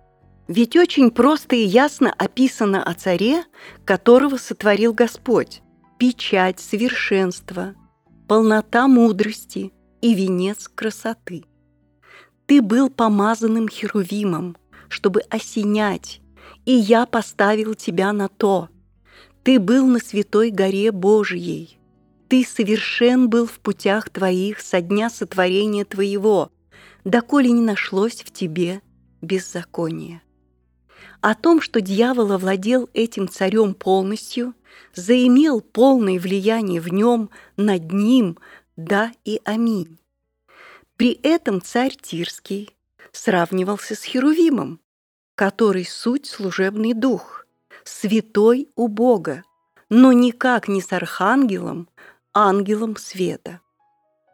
Ведь 0.48 0.76
очень 0.76 1.10
просто 1.10 1.56
и 1.56 1.64
ясно 1.64 2.12
описано 2.12 2.82
о 2.82 2.94
царе, 2.94 3.44
которого 3.84 4.36
сотворил 4.36 4.92
Господь. 4.92 5.62
Печать 5.98 6.60
совершенства, 6.60 7.74
полнота 8.28 8.88
мудрости 8.88 9.72
и 10.00 10.14
венец 10.14 10.68
красоты. 10.68 11.44
Ты 12.46 12.62
был 12.62 12.90
помазанным 12.90 13.68
херувимом, 13.68 14.56
чтобы 14.88 15.20
осенять, 15.30 16.20
и 16.64 16.72
я 16.72 17.06
поставил 17.06 17.74
тебя 17.74 18.12
на 18.12 18.28
то– 18.28 18.68
Ты 19.44 19.60
был 19.60 19.86
на 19.86 19.98
святой 19.98 20.50
горе 20.50 20.90
Божией. 20.90 21.78
Ты 22.28 22.46
совершен 22.46 23.28
был 23.28 23.46
в 23.46 23.60
путях 23.60 24.08
твоих 24.08 24.60
со 24.60 24.80
дня 24.80 25.10
сотворения 25.10 25.84
твоего, 25.84 26.50
доколе 27.04 27.50
не 27.50 27.60
нашлось 27.60 28.22
в 28.22 28.32
тебе 28.32 28.80
беззакония. 29.20 30.22
О 31.20 31.34
том, 31.34 31.60
что 31.60 31.82
дьявол 31.82 32.32
овладел 32.32 32.88
этим 32.94 33.28
царем 33.28 33.74
полностью, 33.74 34.54
заимел 34.94 35.60
полное 35.60 36.18
влияние 36.18 36.80
в 36.80 36.88
нем, 36.88 37.28
над 37.58 37.92
ним, 37.92 38.38
да 38.76 39.12
и 39.26 39.42
аминь. 39.44 39.98
При 40.96 41.18
этом 41.22 41.60
царь 41.60 41.96
Тирский 42.00 42.70
сравнивался 43.10 43.94
с 43.94 44.04
Херувимом, 44.04 44.80
который 45.34 45.84
суть 45.84 46.26
служебный 46.26 46.92
дух, 46.94 47.46
святой 47.82 48.68
у 48.76 48.88
Бога, 48.88 49.42
но 49.88 50.12
никак 50.12 50.68
не 50.68 50.80
с 50.80 50.92
архангелом, 50.92 51.88
ангелом 52.32 52.96
света. 52.96 53.60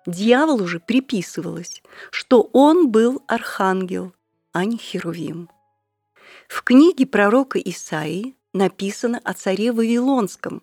Дьяволу 0.06 0.66
же 0.66 0.80
приписывалось, 0.80 1.82
что 2.10 2.48
он 2.52 2.90
был 2.90 3.22
архангел, 3.26 4.14
а 4.52 4.64
не 4.64 4.76
Херувим. 4.76 5.48
В 6.48 6.62
книге 6.62 7.06
пророка 7.06 7.58
Исаии 7.58 8.36
написано 8.52 9.20
о 9.24 9.34
царе 9.34 9.72
Вавилонском, 9.72 10.62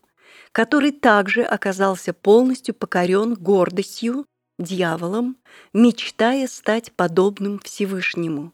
который 0.52 0.92
также 0.92 1.44
оказался 1.44 2.14
полностью 2.14 2.76
покорен 2.76 3.34
гордостью, 3.36 4.26
дьяволом, 4.58 5.38
мечтая 5.74 6.48
стать 6.48 6.92
подобным 6.92 7.60
Всевышнему. 7.60 8.54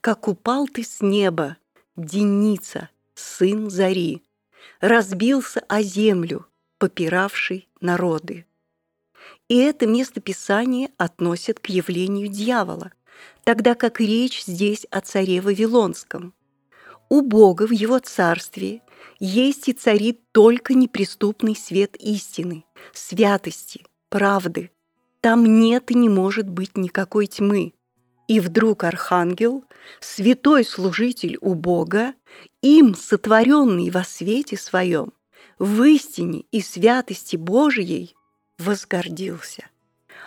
«Как 0.00 0.28
упал 0.28 0.68
ты 0.68 0.84
с 0.84 1.00
неба, 1.00 1.56
Деница, 1.96 2.90
сын 3.14 3.70
Зари, 3.70 4.22
разбился 4.80 5.60
о 5.68 5.82
землю, 5.82 6.46
попиравший 6.78 7.68
народы». 7.80 8.46
И 9.48 9.56
это 9.56 9.86
местописание 9.86 10.90
относят 10.96 11.60
к 11.60 11.66
явлению 11.66 12.28
дьявола, 12.28 12.92
тогда 13.44 13.74
как 13.74 14.00
речь 14.00 14.44
здесь 14.44 14.86
о 14.90 15.00
царе 15.00 15.40
Вавилонском. 15.40 16.34
У 17.08 17.20
Бога 17.20 17.66
в 17.66 17.70
его 17.70 17.98
царстве 18.00 18.82
есть 19.20 19.68
и 19.68 19.72
царит 19.72 20.20
только 20.32 20.74
неприступный 20.74 21.54
свет 21.54 21.96
истины, 21.96 22.64
святости, 22.92 23.84
правды. 24.08 24.70
Там 25.20 25.44
нет 25.60 25.90
и 25.90 25.94
не 25.94 26.08
может 26.08 26.48
быть 26.48 26.76
никакой 26.76 27.26
тьмы. 27.26 27.72
И 28.28 28.40
вдруг 28.40 28.84
архангел, 28.84 29.64
святой 30.00 30.64
служитель 30.64 31.38
у 31.40 31.54
Бога, 31.54 32.14
им 32.60 32.94
сотворенный 32.94 33.90
во 33.90 34.04
свете 34.04 34.56
своем, 34.56 35.12
в 35.58 35.82
истине 35.84 36.44
и 36.50 36.60
святости 36.60 37.36
Божией, 37.36 38.14
возгордился. 38.58 39.66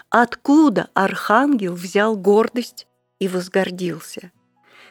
Откуда 0.09 0.89
архангел 0.93 1.73
взял 1.73 2.15
гордость 2.15 2.87
и 3.19 3.27
возгордился? 3.27 4.31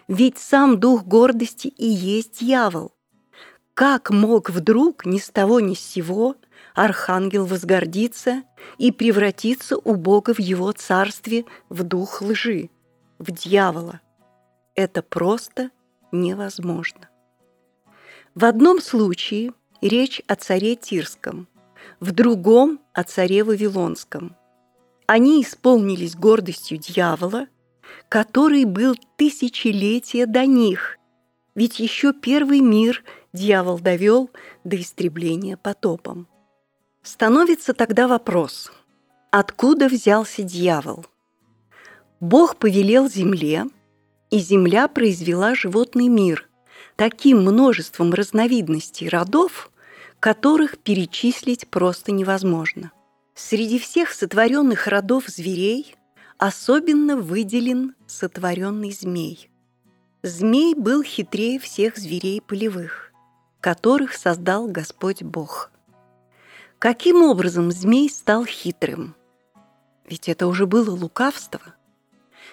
Ведь 0.07 0.39
сам 0.39 0.79
дух 0.79 1.05
гордости 1.05 1.69
и 1.69 1.87
есть 1.87 2.41
дьявол. 2.41 2.93
Как 3.75 4.11
мог 4.11 4.51
вдруг 4.51 5.07
ни 5.07 5.19
с 5.19 5.29
того 5.29 5.61
ни 5.61 5.75
с 5.75 5.81
сего 5.81 6.37
архангел 6.85 7.45
возгордиться 7.47 8.43
и 8.79 8.93
превратиться 8.93 9.77
у 9.77 9.95
Бога 9.95 10.35
в 10.35 10.39
его 10.39 10.73
царстве 10.73 11.45
в 11.69 11.83
дух 11.83 12.23
лжи, 12.23 12.71
в 13.19 13.31
дьявола? 13.31 14.01
Это 14.75 15.03
просто 15.03 15.71
невозможно. 16.13 17.09
В 18.35 18.45
одном 18.45 18.81
случае 18.81 19.53
речь 19.81 20.23
о 20.27 20.37
царе 20.37 20.77
Тирском, 20.77 21.49
в 22.01 22.13
другом– 22.13 22.81
о 22.93 23.03
царе 23.03 23.45
Вавилонском. 23.45 24.37
Они 25.07 25.43
исполнились 25.43 26.15
гордостью 26.15 26.79
дьявола– 26.79 27.47
который 28.09 28.65
был 28.65 28.95
тысячелетия 29.17 30.27
до 30.27 30.47
них, 30.47 30.99
ведь 31.55 31.81
еще 31.81 32.13
первый 32.13 32.61
мир 32.61 33.05
дьявол 33.33 33.79
довел 33.79 34.31
до 34.65 34.81
истребления 34.81 35.57
потопом. 35.57 36.29
Становится 37.11 37.73
тогда 37.73 38.07
вопрос, 38.07 38.71
откуда 39.31 39.89
взялся 39.89 40.43
дьявол? 40.43 41.07
Бог 42.21 42.57
повелел 42.57 43.09
земле, 43.09 43.65
и 44.29 44.39
земля 44.41 44.89
произвела 44.89 45.55
животный 45.55 46.09
мир 46.09 46.47
таким 46.97 47.39
множеством 47.39 48.13
разновидностей 48.13 49.09
родов, 49.09 49.71
которых 50.21 50.77
перечислить 50.77 51.67
просто 51.69 52.13
невозможно. 52.13 52.93
Среди 53.35 53.79
всех 53.79 54.13
сотворенных 54.13 54.87
родов 54.87 55.29
зверей 55.29 55.97
Особенно 56.37 57.17
выделен 57.17 57.95
сотворенный 58.07 58.93
змей. 58.93 59.51
Змей 60.23 60.75
был 60.75 61.03
хитрее 61.03 61.59
всех 61.59 61.97
зверей 61.97 62.43
полевых, 62.43 63.13
которых 63.63 64.13
создал 64.13 64.69
Господь 64.69 65.23
Бог. 65.23 65.73
Каким 66.79 67.23
образом 67.23 67.73
змей 67.73 68.09
стал 68.09 68.45
хитрым? 68.45 69.15
Ведь 70.05 70.29
это 70.29 70.47
уже 70.47 70.67
было 70.67 70.91
лукавство. 70.91 71.61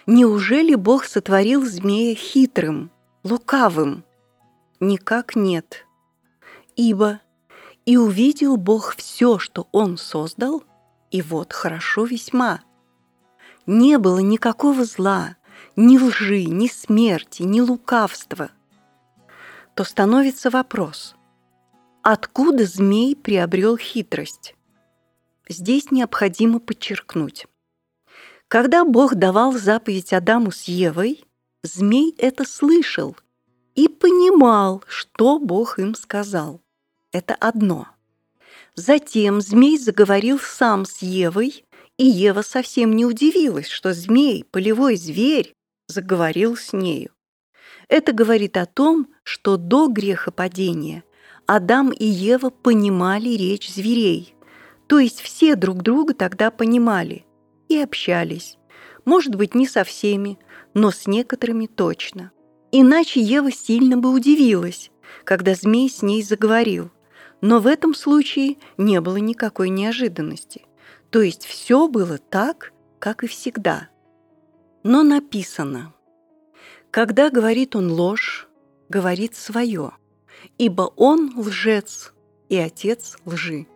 Неужели 0.08 0.76
Бог 0.76 1.06
сотворил 1.06 1.66
змея 1.66 2.16
хитрым, 2.16 2.92
лукавым? 3.24 4.04
Никак 4.80 5.36
нет. 5.36 5.86
Ибо 6.76 7.22
и 7.86 7.98
увидел 7.98 8.58
Бог 8.58 8.96
все, 8.96 9.40
что 9.40 9.68
Он 9.72 9.98
создал, 9.98 10.64
и 11.12 11.22
вот 11.22 11.54
хорошо 11.54 12.06
весьма– 12.06 12.62
не 13.66 13.98
было 13.98 14.20
никакого 14.20 14.86
зла, 14.86 15.38
ни 15.76 15.98
лжи, 15.98 16.46
ни 16.46 16.68
смерти, 16.68 17.44
ни 17.44 17.62
лукавства, 17.62 18.52
то 19.74 19.84
становится 19.84 20.50
вопрос, 20.50 21.16
откуда 22.06 22.66
змей 22.66 23.16
приобрел 23.16 23.78
хитрость? 23.78 24.56
Здесь 25.50 25.90
необходимо 25.90 26.60
подчеркнуть. 26.60 27.48
Когда 28.48 28.86
Бог 28.86 29.16
давал 29.16 29.54
заповедь 29.54 30.14
Адаму 30.14 30.52
с 30.52 30.66
Евой, 30.66 31.26
змей 31.64 32.14
это 32.20 32.46
слышал 32.46 33.18
и 33.74 33.88
понимал, 33.88 34.84
что 34.88 35.40
Бог 35.40 35.80
им 35.80 35.96
сказал. 35.96 36.62
Это 37.12 37.34
одно. 37.34 37.88
Затем 38.76 39.42
змей 39.42 39.80
заговорил 39.80 40.40
сам 40.40 40.86
с 40.86 41.02
Евой 41.02 41.66
и 41.98 42.06
Ева 42.06 42.44
совсем 42.44 42.96
не 42.96 43.06
удивилась, 43.06 43.68
что 43.68 43.94
змей, 43.94 44.44
полевой 44.44 44.96
зверь, 44.96 45.56
заговорил 45.88 46.56
с 46.56 46.72
нею. 46.72 47.10
Это 47.88 48.12
говорит 48.12 48.58
о 48.58 48.68
том, 48.68 49.08
что 49.24 49.58
до 49.58 49.88
грехопадения 49.88 51.04
Адам 51.48 51.92
и 51.92 52.06
Ева 52.06 52.50
понимали 52.50 53.30
речь 53.30 53.70
зверей, 53.70 54.36
то 54.88 55.00
есть 55.00 55.22
все 55.22 55.56
друг 55.56 55.84
друга 55.84 56.14
тогда 56.14 56.52
понимали 56.52 57.26
и 57.70 57.78
общались. 57.78 58.58
Может 59.06 59.36
быть, 59.36 59.56
не 59.56 59.68
со 59.68 59.84
всеми, 59.84 60.40
но 60.74 60.92
с 60.92 61.08
некоторыми 61.08 61.68
точно. 61.68 62.32
Иначе 62.72 63.22
Ева 63.22 63.52
сильно 63.52 63.98
бы 63.98 64.12
удивилась, 64.12 64.92
когда 65.24 65.54
змей 65.54 65.90
с 65.90 66.02
ней 66.02 66.24
заговорил. 66.24 66.92
Но 67.42 67.60
в 67.60 67.68
этом 67.68 67.94
случае 67.94 68.58
не 68.78 69.00
было 69.02 69.18
никакой 69.18 69.70
неожиданности– 69.70 70.64
то 71.16 71.22
есть 71.22 71.46
все 71.46 71.88
было 71.88 72.18
так, 72.18 72.74
как 73.00 73.24
и 73.24 73.28
всегда. 73.28 73.88
Но 74.84 75.02
написано, 75.02 75.94
когда 76.92 77.30
говорит 77.30 77.74
он 77.74 77.90
ложь, 77.90 78.50
говорит 78.90 79.34
свое, 79.34 79.94
ибо 80.58 80.92
он 80.96 81.34
лжец 81.38 82.14
и 82.50 82.58
отец 82.58 83.18
лжи. 83.26 83.68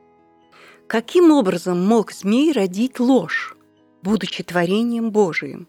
Каким 0.87 1.31
образом 1.31 1.85
мог 1.85 2.11
змей 2.11 2.51
родить 2.51 2.99
ложь, 2.99 3.55
будучи 4.01 4.43
творением 4.43 5.11
Божиим? 5.11 5.67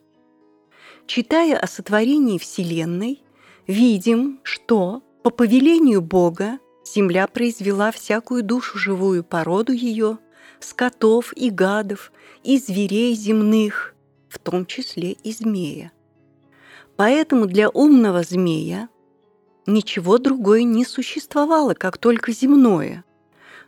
Читая 1.07 1.57
о 1.59 1.67
сотворении 1.67 2.39
Вселенной, 2.39 3.23
видим, 3.67 4.41
что 4.43 5.03
по 5.23 5.31
повелению 5.31 6.01
Бога 6.01 6.59
земля 6.85 7.27
произвела 7.27 7.91
всякую 7.91 8.43
душу 8.43 8.79
живую 8.79 9.25
породу 9.25 9.73
ее– 9.73 10.19
скотов 10.65 11.33
и 11.37 11.51
гадов, 11.51 12.13
и 12.43 12.59
зверей 12.59 13.15
земных, 13.15 13.95
в 14.29 14.39
том 14.39 14.67
числе 14.67 15.13
и 15.13 15.33
змея. 15.33 15.93
Поэтому 16.97 17.47
для 17.47 17.69
умного 17.69 18.23
змея 18.23 18.89
ничего 19.67 20.19
другое 20.19 20.63
не 20.63 20.85
существовало, 20.85 21.75
как 21.75 21.99
только 21.99 22.33
земное. 22.33 23.05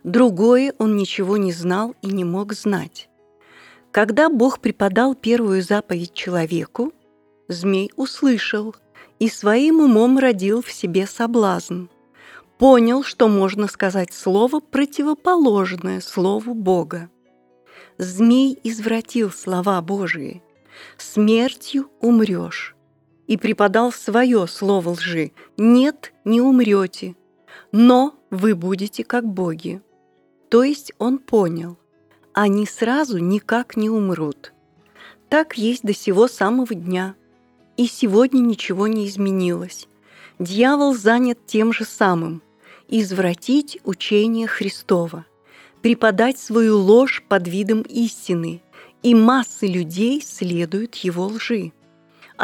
Другое 0.05 0.74
он 0.78 0.96
ничего 0.96 1.37
не 1.37 1.52
знал 1.52 1.94
и 2.02 2.09
не 2.09 2.24
мог 2.24 2.52
знать. 2.52 3.09
Когда 3.92 4.28
Бог 4.28 4.61
преподал 4.61 5.14
первую 5.14 5.62
заповедь 5.62 6.14
человеку, 6.14 6.92
змей 7.48 7.90
услышал 7.96 8.74
и 9.18 9.28
своим 9.28 9.81
умом 9.81 10.18
родил 10.18 10.62
в 10.62 10.72
себе 10.72 11.07
соблазн. 11.07 11.87
понял, 12.59 13.02
что 13.02 13.28
можно 13.28 13.66
сказать 13.68 14.12
слово, 14.12 14.61
противоположное 14.61 16.00
слову 16.00 16.55
Бога. 16.55 17.11
Змей 17.98 18.59
извратил 18.62 19.31
слова 19.31 19.81
Божии. 19.83 20.42
Смертью 20.96 21.90
умрешь. 22.00 22.74
И 23.26 23.37
преподал 23.37 23.92
свое 23.92 24.46
слово 24.46 24.90
лжи. 24.90 25.32
Нет, 25.56 26.12
не 26.24 26.40
умрете, 26.40 27.14
но 27.70 28.14
вы 28.30 28.54
будете 28.54 29.04
как 29.04 29.26
боги. 29.26 29.80
То 30.48 30.62
есть 30.62 30.92
он 30.98 31.18
понял, 31.18 31.78
они 32.35 32.66
сразу 32.66 33.18
никак 33.18 33.76
не 33.76 33.88
умрут. 33.88 34.52
Так 35.28 35.56
есть 35.56 35.82
до 35.82 35.94
сего 35.94 36.28
самого 36.28 36.74
дня. 36.74 37.14
И 37.76 37.87
сегодня 37.87 38.40
ничего 38.40 38.87
не 38.87 39.06
изменилось. 39.06 39.88
Дьявол 40.38 40.94
занят 40.94 41.38
тем 41.46 41.72
же 41.72 41.85
самым– 41.85 42.42
извратить 42.88 43.78
учение 43.85 44.46
Христова, 44.46 45.24
преподать 45.80 46.38
свою 46.38 46.78
ложь 46.78 47.22
под 47.26 47.48
видом 47.48 47.82
истины, 47.82 48.61
и 49.02 49.14
массы 49.14 49.66
людей 49.66 50.20
следуют 50.20 50.96
его 50.96 51.26
лжи. 51.26 51.72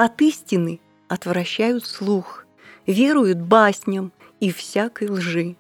От 0.01 0.23
истины 0.23 0.79
отвращают 1.09 1.85
слух, 1.85 2.47
веруют 2.87 3.41
басням 3.41 4.13
и 4.39 4.53
всякой 4.53 5.09
лжи. 5.09 5.57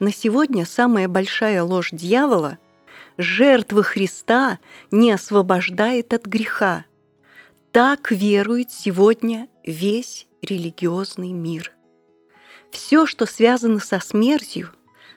На 0.00 0.12
сегодня 0.12 0.66
самая 0.66 1.06
большая 1.06 1.62
ложь 1.62 1.90
дьявола– 1.92 2.58
жертва 3.18 3.84
Христа 3.84 4.58
не 4.90 5.12
освобождает 5.12 6.12
от 6.12 6.26
греха. 6.26 6.86
Так 7.70 8.10
верует 8.10 8.72
сегодня 8.72 9.46
весь 9.64 10.26
религиозный 10.42 11.30
мир. 11.30 11.70
Все, 12.72 13.06
что 13.06 13.26
связано 13.26 13.78
со 13.78 14.00
смертью, 14.00 14.70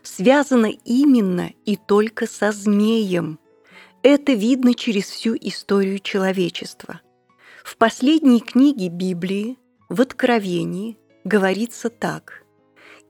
связано 0.03 0.71
именно 0.85 1.49
и 1.65 1.77
только 1.77 2.27
со 2.27 2.51
змеем. 2.51 3.39
Это 4.03 4.33
видно 4.33 4.75
через 4.75 5.05
всю 5.05 5.35
историю 5.35 5.97
человечества. 5.97 7.01
В 7.63 7.77
последней 7.77 8.39
книге 8.39 8.89
Библии, 8.89 9.57
в 9.89 10.01
Откровении, 10.01 10.97
говорится 11.23 11.89
так. 11.89 12.43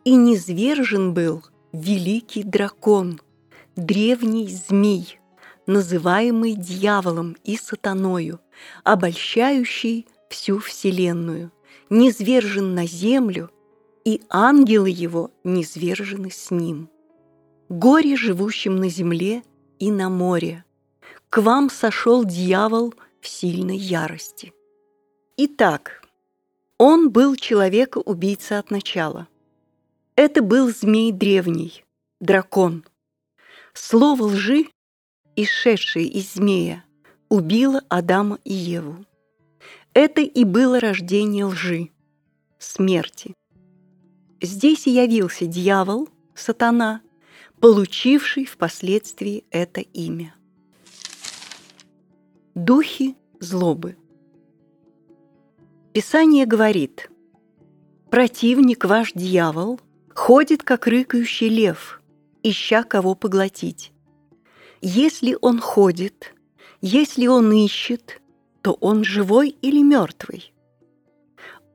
«И 0.04 0.16
низвержен 0.16 1.14
был 1.14 1.44
великий 1.72 2.44
дракон, 2.44 3.22
древний 3.76 4.50
змей, 4.50 5.20
называемый 5.68 6.56
дьяволом 6.56 7.38
и 7.44 7.56
сатаною, 7.56 8.42
обольщающий 8.84 10.08
всю 10.30 10.60
вселенную, 10.60 11.52
низвержен 11.90 12.76
на 12.76 12.86
землю, 12.86 13.52
и 14.04 14.22
ангелы 14.30 14.90
его 14.90 15.32
низвержены 15.44 16.32
с 16.32 16.52
ним. 16.52 16.90
Горе 17.70 18.18
живущим 18.18 18.76
на 18.78 18.90
земле 18.90 19.44
и 19.80 19.92
на 19.92 20.10
море, 20.10 20.66
к 21.30 21.42
вам 21.42 21.70
сошел 21.70 22.26
дьявол 22.26 22.94
в 23.22 23.28
сильной 23.28 23.78
ярости. 23.78 24.54
Итак, 25.38 26.04
он 26.78 27.12
был 27.12 27.36
человека-убийца 27.36 28.60
от 28.60 28.72
начала. 28.72 29.28
Это 30.16 30.42
был 30.42 30.70
змей 30.70 31.12
древний, 31.12 31.86
дракон. 32.20 32.84
Слово 33.74 34.24
лжи, 34.24 34.66
исшедшее 35.36 36.08
из 36.08 36.34
змея, 36.34 36.84
убило 37.30 37.82
Адама 37.88 38.40
и 38.44 38.54
Еву. 38.54 39.06
Это 39.94 40.22
и 40.22 40.44
было 40.44 40.80
рождение 40.80 41.46
лжи, 41.46 41.90
смерти. 42.60 43.34
Здесь 44.42 44.88
и 44.88 44.92
явился 44.92 45.46
дьявол, 45.46 46.10
сатана, 46.34 47.02
получивший 47.60 48.46
впоследствии 48.46 49.46
это 49.52 49.82
имя. 49.82 50.34
Духи 52.56 53.16
злобы. 53.40 53.98
Писание 55.94 56.46
говорит, 56.46 57.10
«Противник 58.10 58.86
ваш 58.86 59.14
дьявол– 59.14 59.80
Ходит, 60.16 60.64
как 60.64 60.88
рыкающий 60.88 61.50
лев, 61.50 62.02
ища 62.44 62.84
кого 62.84 63.16
поглотить. 63.16 63.92
Если 64.82 65.38
он 65.42 65.60
ходит, 65.60 66.36
если 66.82 67.28
он 67.28 67.52
ищет, 67.52 68.22
то 68.62 68.74
он 68.74 69.04
живой 69.04 69.50
или 69.62 69.82
мертвый? 69.82 70.54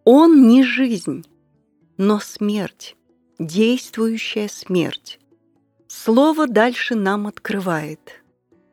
Он 0.04 0.48
не 0.48 0.62
жизнь, 0.62 1.24
но 1.96 2.20
смерть, 2.20 2.96
действующая 3.38 4.48
смерть. 4.48 5.18
Слово 5.88 6.46
дальше 6.46 6.94
нам 6.94 7.26
открывает. 7.26 8.22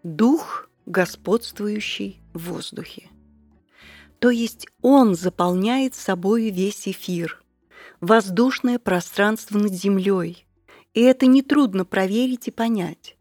Дух, 0.04 0.70
господствующий 0.86 2.22
в 2.34 2.50
воздухе. 2.50 3.10
То 4.20 4.30
есть 4.30 4.68
он 4.82 5.16
заполняет 5.16 5.96
собой 5.96 6.50
весь 6.50 6.88
эфир– 6.88 7.42
воздушное 8.02 8.80
пространство 8.80 9.58
над 9.58 9.74
землей, 9.74 10.46
и 10.94 11.02
это 11.02 11.26
нетрудно 11.26 11.86
проверить 11.86 12.48
и 12.48 12.52
понять. 12.52 13.16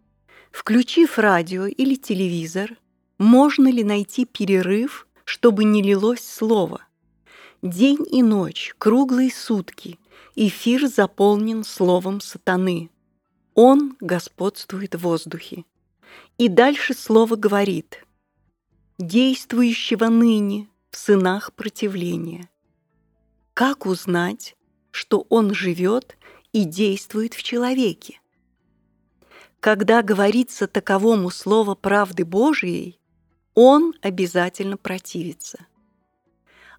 Включив 0.51 1.19
радио 1.19 1.67
или 1.67 1.95
телевизор, 1.95 2.77
можно 3.19 3.69
ли 3.69 3.85
найти 3.85 4.25
перерыв, 4.25 5.07
чтобы 5.25 5.65
не 5.65 5.83
лилось 5.83 6.25
слово? 6.25 6.83
День 7.63 8.05
и 8.11 8.23
ночь, 8.23 8.75
круглые 8.77 9.31
сутки, 9.31 9.99
эфир 10.35 10.89
заполнен 10.89 11.63
словом 11.63 12.21
сатаны. 12.21 12.91
Он 13.55 13.97
господствует 14.01 14.97
в 14.97 15.03
воздухе. 15.03 15.65
И 16.39 16.49
дальше 16.49 16.95
слово 16.95 17.37
говорит 17.37 18.05
«действующего 18.99 20.07
ныне 20.07 20.69
в 20.91 20.97
сынах 20.97 21.53
противления». 21.53 22.49
Как 23.55 23.87
узнать, 23.87 24.57
что 24.91 25.27
он 25.29 25.53
живет 25.53 26.17
и 26.53 26.65
действует 26.65 27.35
в 27.35 27.43
человеке. 27.43 28.21
Когда 29.61 30.03
говорится 30.03 30.67
таковому 30.67 31.31
слово 31.31 31.75
правды 31.75 32.25
Божией, 32.25 32.99
он 33.55 33.95
обязательно 34.01 34.77
противится. 34.77 35.67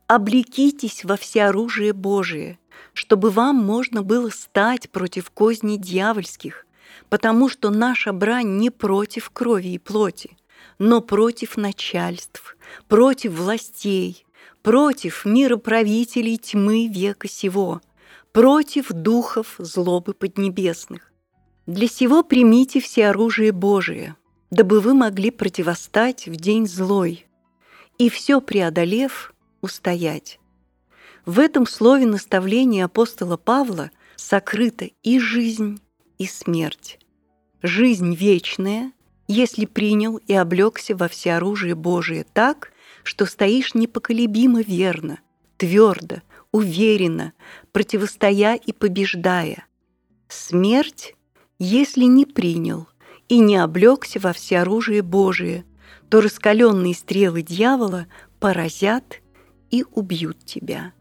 Облекитесь 0.08 1.06
во 1.06 1.16
всеоружие 1.16 1.94
Божие, 1.94 2.60
чтобы 2.94 3.30
вам 3.30 3.56
можно 3.56 4.04
было 4.04 4.30
стать 4.30 4.90
против 4.90 5.30
козней 5.32 5.78
дьявольских, 5.78 6.66
потому 7.10 7.50
что 7.50 7.70
наша 7.70 8.14
брань 8.14 8.58
не 8.58 8.70
против 8.70 9.30
крови 9.30 9.70
и 9.70 9.78
плоти, 9.78 10.38
но 10.80 11.02
против 11.02 11.58
начальств, 11.58 12.58
против 12.88 13.34
властей, 13.34 14.26
против 14.62 15.26
мироправителей 15.26 16.38
тьмы 16.38 16.88
века 16.88 17.28
сего– 17.28 17.82
против 18.34 18.92
духов 18.92 19.56
злобы 19.60 20.14
поднебесных. 20.14 21.14
Для 21.68 21.88
сего 21.88 22.24
примите 22.24 22.82
все 22.82 23.08
оружие 23.08 23.52
Божие, 23.52 24.18
дабы 24.50 24.82
вы 24.82 24.96
могли 24.96 25.30
противостать 25.32 26.28
в 26.28 26.36
день 26.36 26.68
злой, 26.68 27.28
и 28.00 28.10
все 28.10 28.42
преодолев, 28.42 29.34
устоять. 29.62 30.40
В 31.26 31.40
этом 31.40 31.68
слове 31.68 32.06
наставления 32.06 32.86
апостола 32.86 33.38
Павла 33.38 33.92
сокрыта 34.16 34.90
и 35.04 35.20
жизнь, 35.20 35.80
и 36.18 36.26
смерть. 36.26 37.00
Жизнь 37.62 38.14
вечная, 38.16 38.92
если 39.28 39.66
принял 39.66 40.18
и 40.18 40.34
облегся 40.34 40.96
во 40.96 41.08
всеоружие 41.08 41.76
Божие 41.76 42.26
так, 42.34 42.72
что 43.04 43.26
стоишь 43.26 43.74
непоколебимо 43.74 44.62
верно, 44.62 45.20
твердо, 45.58 46.18
уверенно, 46.52 47.34
противостоя 47.72 48.56
и 48.56 48.72
побеждая. 48.72 49.66
Смерть, 50.28 51.16
если 51.60 52.06
не 52.06 52.26
принял 52.26 52.88
и 53.30 53.40
не 53.40 53.58
облегся 53.58 54.20
во 54.20 54.34
всеоружие 54.34 55.02
Божие, 55.02 55.66
то 56.10 56.22
раскаленные 56.22 56.94
стрелы 56.94 57.42
дьявола 57.42 58.08
поразят 58.40 59.22
и 59.72 59.86
убьют 59.92 60.46
тебя. 60.46 60.94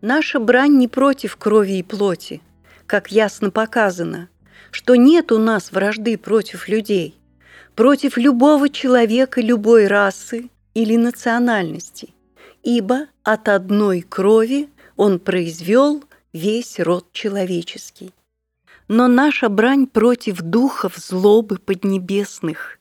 Наша 0.00 0.40
брань 0.40 0.76
не 0.76 0.88
против 0.88 1.36
крови 1.36 1.78
и 1.78 1.82
плоти, 1.82 2.42
как 2.86 3.12
ясно 3.12 3.50
показано, 3.50 4.28
что 4.72 4.96
нет 4.96 5.30
у 5.30 5.38
нас 5.38 5.70
вражды 5.70 6.18
против 6.18 6.66
людей, 6.66 7.14
против 7.76 8.16
любого 8.16 8.68
человека 8.68 9.40
любой 9.40 9.86
расы 9.86 10.48
или 10.74 10.96
национальности, 10.96 12.14
ибо 12.62 13.06
от 13.22 13.48
одной 13.48 14.00
крови 14.00 14.70
он 14.96 15.20
произвел 15.20 16.02
весь 16.32 16.80
род 16.80 17.12
человеческий. 17.12 18.12
Но 18.88 19.08
наша 19.08 19.48
брань 19.48 19.86
против 19.86 20.40
духов 20.40 20.96
злобы 20.96 21.58
поднебесных. 21.58 22.78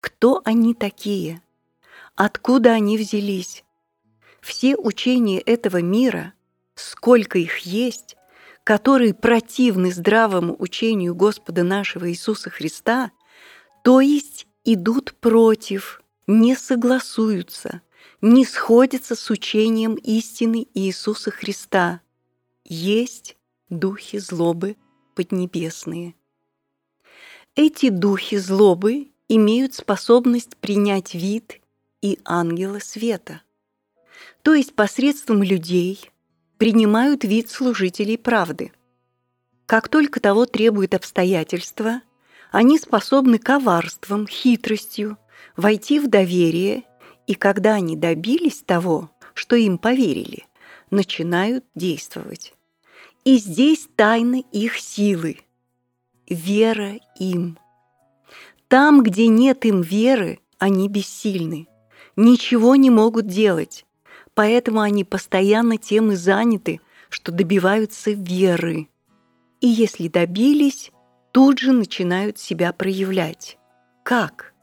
Кто 0.00 0.42
они 0.44 0.74
такие? 0.74 1.42
Откуда 2.14 2.72
они 2.72 2.98
взялись? 2.98 3.64
Все 4.40 4.76
учения 4.76 5.40
этого 5.40 5.82
мира, 5.82 6.34
сколько 6.74 7.38
их 7.38 7.58
есть, 7.58 8.16
которые 8.64 9.14
противны 9.14 9.92
здравому 9.92 10.54
учению 10.58 11.14
Господа 11.14 11.62
нашего 11.62 12.10
Иисуса 12.10 12.50
Христа, 12.50 13.10
то 13.82 14.00
есть 14.00 14.46
идут 14.64 15.14
против, 15.20 16.02
не 16.26 16.54
согласуются, 16.54 17.82
не 18.20 18.44
сходятся 18.44 19.14
с 19.14 19.30
учением 19.30 19.94
истины 19.94 20.66
Иисуса 20.74 21.30
Христа, 21.30 22.00
есть 22.64 23.36
духи 23.70 24.18
злобы 24.18 24.76
поднебесные. 25.14 26.14
Эти 27.56 27.88
духи 27.88 28.36
злобы 28.36 29.08
имеют 29.28 29.74
способность 29.74 30.56
принять 30.56 31.14
вид 31.14 31.60
и 32.02 32.18
ангела 32.24 32.78
света, 32.78 33.42
то 34.42 34.54
есть 34.54 34.74
посредством 34.74 35.42
людей 35.42 36.10
принимают 36.60 37.24
вид 37.24 37.48
служителей 37.48 38.18
правды. 38.18 38.70
Как 39.64 39.88
только 39.88 40.20
того 40.20 40.44
требует 40.44 40.94
обстоятельства, 40.94 42.02
они 42.50 42.78
способны 42.78 43.38
коварством, 43.38 44.26
хитростью 44.26 45.16
войти 45.56 45.98
в 45.98 46.10
доверие, 46.10 46.82
и 47.26 47.34
когда 47.34 47.76
они 47.76 47.96
добились 47.96 48.60
того, 48.60 49.10
что 49.32 49.56
им 49.56 49.78
поверили, 49.78 50.44
начинают 50.90 51.64
действовать. 51.74 52.52
И 53.24 53.38
здесь 53.38 53.88
тайна 53.96 54.42
их 54.52 54.76
силы. 54.76 55.38
Вера 56.28 57.00
им. 57.18 57.58
Там, 58.68 59.02
где 59.02 59.28
нет 59.28 59.64
им 59.64 59.80
веры, 59.80 60.40
они 60.58 60.90
бессильны. 60.90 61.68
Ничего 62.16 62.76
не 62.76 62.90
могут 62.90 63.28
делать. 63.28 63.86
Поэтому 64.40 64.80
они 64.80 65.04
постоянно 65.04 65.76
тем 65.76 66.12
и 66.12 66.14
заняты, 66.14 66.80
что 67.10 67.30
добиваются 67.30 68.12
веры. 68.12 68.88
И 69.60 69.66
если 69.68 70.08
добились, 70.08 70.92
тут 71.30 71.58
же 71.58 71.72
начинают 71.72 72.38
себя 72.38 72.72
проявлять. 72.72 73.58
Как? 74.02 74.54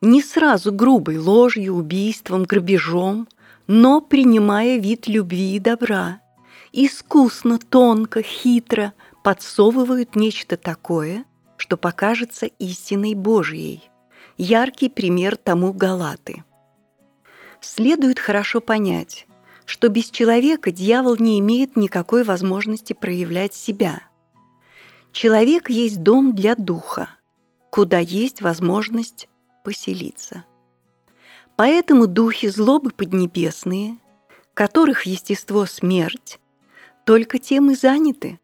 Не 0.00 0.22
сразу 0.22 0.70
грубой 0.70 1.18
ложью, 1.18 1.74
убийством, 1.74 2.44
грабежом, 2.44 3.26
но 3.66 4.00
принимая 4.00 4.78
вид 4.78 5.08
любви 5.08 5.56
и 5.56 5.58
добра– 5.58 6.20
искусно, 6.72 7.58
тонко, 7.58 8.22
хитро 8.22 8.92
подсовывают 9.24 10.14
нечто 10.14 10.56
такое, 10.56 11.24
что 11.56 11.76
покажется 11.76 12.46
истиной 12.46 13.16
Божьей. 13.16 13.90
Яркий 14.36 14.88
пример 14.88 15.36
тому 15.36 15.72
Галаты. 15.72 16.44
Следует 17.60 18.18
хорошо 18.18 18.60
понять, 18.60 19.26
что 19.64 19.88
без 19.88 20.10
человека 20.10 20.70
дьявол 20.70 21.16
не 21.16 21.38
имеет 21.40 21.76
никакой 21.76 22.24
возможности 22.24 22.92
проявлять 22.92 23.54
себя. 23.54 24.02
Человек 25.12 25.68
есть 25.68 26.02
дом 26.02 26.34
для 26.34 26.54
духа, 26.54 27.10
куда 27.70 27.98
есть 27.98 28.40
возможность 28.40 29.28
поселиться. 29.64 30.44
Поэтому 31.56 32.06
духи 32.06 32.48
злобы 32.48 32.90
поднебесные, 32.90 33.98
которых 34.54 35.02
естество 35.02 35.66
смерть, 35.66 36.38
только 37.04 37.38
тем 37.38 37.70
и 37.70 37.74
заняты. 37.74 38.38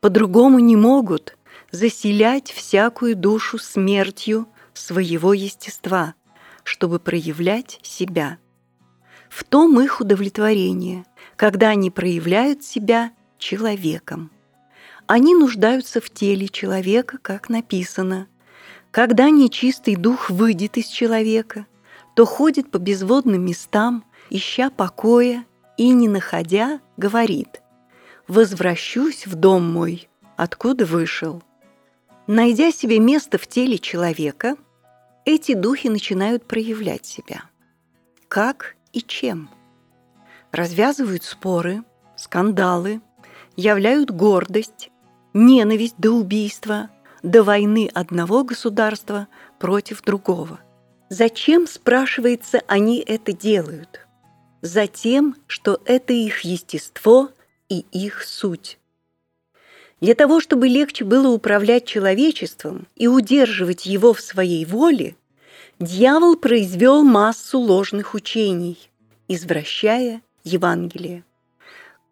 По-другому 0.00 0.58
не 0.58 0.76
могут 0.76 1.36
заселять 1.70 2.50
всякую 2.50 3.16
душу 3.16 3.58
смертью 3.58 4.48
своего 4.74 5.32
естества, 5.32 6.14
чтобы 6.62 6.98
проявлять 6.98 7.80
себя. 7.82 8.38
В 9.28 9.44
том 9.44 9.80
их 9.80 10.00
удовлетворение, 10.00 11.04
когда 11.36 11.68
они 11.68 11.90
проявляют 11.90 12.64
себя 12.64 13.12
человеком. 13.38 14.30
Они 15.06 15.34
нуждаются 15.34 16.00
в 16.00 16.10
теле 16.10 16.48
человека, 16.48 17.18
как 17.20 17.48
написано. 17.48 18.26
Когда 18.90 19.30
нечистый 19.30 19.96
дух 19.96 20.30
выйдет 20.30 20.76
из 20.76 20.86
человека, 20.86 21.66
то 22.14 22.24
ходит 22.24 22.70
по 22.70 22.78
безводным 22.78 23.44
местам, 23.44 24.04
ища 24.30 24.70
покоя 24.70 25.44
и, 25.76 25.90
не 25.90 26.08
находя, 26.08 26.80
говорит– 26.96 27.62
возвращусь 28.28 29.26
в 29.26 29.34
дом 29.34 29.72
мой, 29.72 30.08
откуда 30.36 30.84
вышел. 30.84 31.42
Найдя 32.26 32.70
себе 32.70 33.00
место 33.00 33.38
в 33.38 33.46
теле 33.46 33.78
человека, 33.78 34.56
эти 35.24 35.54
духи 35.54 35.88
начинают 35.88 36.46
проявлять 36.46 37.06
себя. 37.06 37.44
Как 38.28 38.76
и 38.98 39.06
чем? 39.06 39.48
Развязывают 40.50 41.22
споры, 41.22 41.84
скандалы, 42.16 43.00
являют 43.56 44.10
гордость, 44.10 44.90
ненависть 45.32 45.96
до 45.98 46.10
убийства, 46.10 46.90
до 47.22 47.42
войны 47.42 47.90
одного 47.94 48.44
государства 48.44 49.28
против 49.58 50.02
другого. 50.02 50.60
Зачем, 51.10 51.66
спрашивается, 51.66 52.60
они 52.66 52.98
это 53.00 53.32
делают? 53.32 54.06
Затем, 54.62 55.36
что 55.46 55.80
это 55.84 56.12
их 56.12 56.40
естество 56.40 57.30
и 57.68 57.80
их 57.92 58.24
суть. 58.24 58.78
Для 60.00 60.14
того, 60.14 60.40
чтобы 60.40 60.68
легче 60.68 61.04
было 61.04 61.28
управлять 61.28 61.84
человечеством 61.86 62.86
и 62.94 63.08
удерживать 63.08 63.86
его 63.86 64.12
в 64.12 64.20
своей 64.20 64.64
воле, 64.64 65.16
дьявол 65.78 66.36
произвел 66.36 67.04
массу 67.04 67.58
ложных 67.58 68.14
учений, 68.14 68.90
извращая 69.28 70.22
Евангелие. 70.42 71.24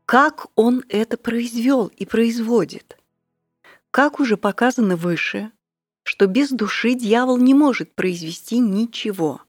Как 0.05 0.46
он 0.55 0.85
это 0.88 1.16
произвел 1.16 1.88
и 1.96 2.07
производит? 2.07 2.96
Как 3.90 4.20
уже 4.20 4.37
показано 4.37 4.96
выше, 4.96 5.50
что 6.05 6.26
без 6.26 6.50
души 6.50 6.94
дьявол 6.94 7.38
не 7.38 7.55
может 7.55 7.92
произвести 7.94 8.59
ничего. 8.59 9.40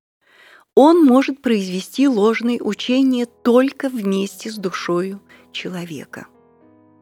Он 0.73 1.03
может 1.03 1.41
произвести 1.41 2.07
ложные 2.07 2.61
учения 2.61 3.25
только 3.25 3.89
вместе 3.89 4.49
с 4.49 4.55
душою 4.55 5.21
человека. 5.51 6.27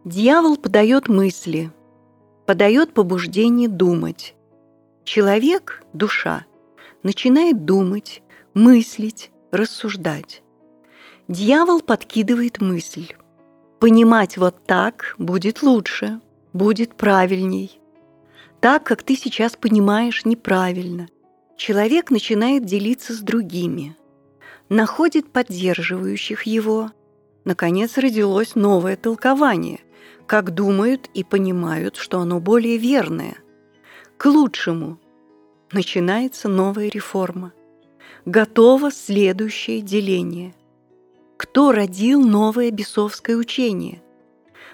Дьявол 0.04 0.58
подает 0.58 1.08
мысли, 1.08 1.72
подает 2.46 2.94
побуждение 2.94 3.70
думать. 3.70 4.36
Человек, 5.04 5.84
душа, 5.94 6.46
начинает 7.06 7.64
думать, 7.64 8.22
мыслить, 8.54 9.32
рассуждать. 9.52 10.44
Дьявол 11.30 11.80
подкидывает 11.80 12.60
мысль. 12.60 13.14
Понимать 13.80 14.38
вот 14.38 14.66
так 14.66 15.16
будет 15.18 15.62
лучше, 15.62 16.20
будет 16.52 16.96
правильней. 16.96 17.80
Так, 18.60 18.84
как 18.84 19.04
ты 19.04 19.16
сейчас 19.16 19.56
понимаешь, 19.56 20.26
неправильно. 20.26 21.08
Человек 21.56 22.12
начинает 22.12 22.66
делиться 22.66 23.14
с 23.14 23.20
другими, 23.20 23.96
находит 24.68 25.32
поддерживающих 25.32 26.44
его– 26.44 26.92
наконец 27.46 27.98
родилось 27.98 28.56
новое 28.56 28.98
толкование, 28.98 29.80
как 30.26 30.54
думают 30.54 31.10
и 31.14 31.24
понимают, 31.24 31.96
что 31.96 32.20
оно 32.20 32.42
более 32.42 32.78
верное. 32.78 33.38
К 34.18 34.26
лучшему. 34.26 35.00
Начинается 35.76 36.48
новая 36.48 36.88
реформа. 36.88 37.52
Готово 38.24 38.92
следующее 38.92 39.82
деление. 39.82 40.56
Кто 41.36 41.74
родил 41.74 42.22
новое 42.26 42.72
бесовское 42.72 43.36
учение? 43.36 44.02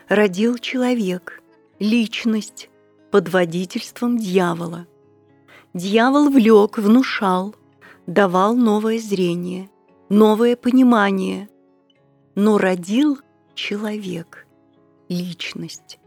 Родил 0.09 0.59
человек, 0.59 1.41
личность, 1.79 2.69
под 3.09 3.29
водительством 3.29 4.19
дьявола. 4.19 4.85
Дьявол 5.73 6.29
влек, 6.29 6.77
внушал, 6.77 7.55
давал 8.05 8.55
новое 8.55 8.99
зрение, 8.99 9.71
новое 10.07 10.55
понимание, 10.55 11.49
но 12.35 12.59
родил 12.59 13.17
человек, 13.55 14.45
личность. 15.09 15.97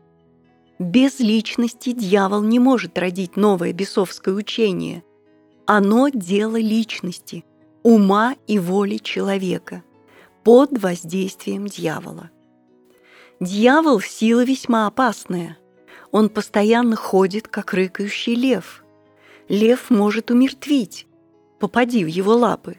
Без 0.78 1.20
личности 1.20 1.92
дьявол 1.92 2.42
не 2.42 2.58
может 2.58 2.98
родить 2.98 3.36
новое 3.36 3.72
бесовское 3.72 4.34
учение. 4.34 5.04
Оно– 5.66 6.08
дело 6.12 6.56
личности, 6.56 7.44
ума 7.82 8.34
и 8.46 8.58
воли 8.58 8.96
человека 8.98 9.84
под 10.42 10.78
воздействием 10.78 11.66
дьявола. 11.66 12.30
Дьявол– 13.40 14.00
сила 14.02 14.44
весьма 14.44 14.86
опасная. 14.86 15.58
Он 16.10 16.28
постоянно 16.28 16.96
ходит, 16.96 17.48
как 17.48 17.72
рыкающий 17.72 18.34
лев. 18.34 18.84
Лев 19.48 19.90
может 19.90 20.30
умертвить, 20.30 21.06
попади 21.60 22.04
в 22.04 22.08
его 22.08 22.34
лапы 22.34 22.78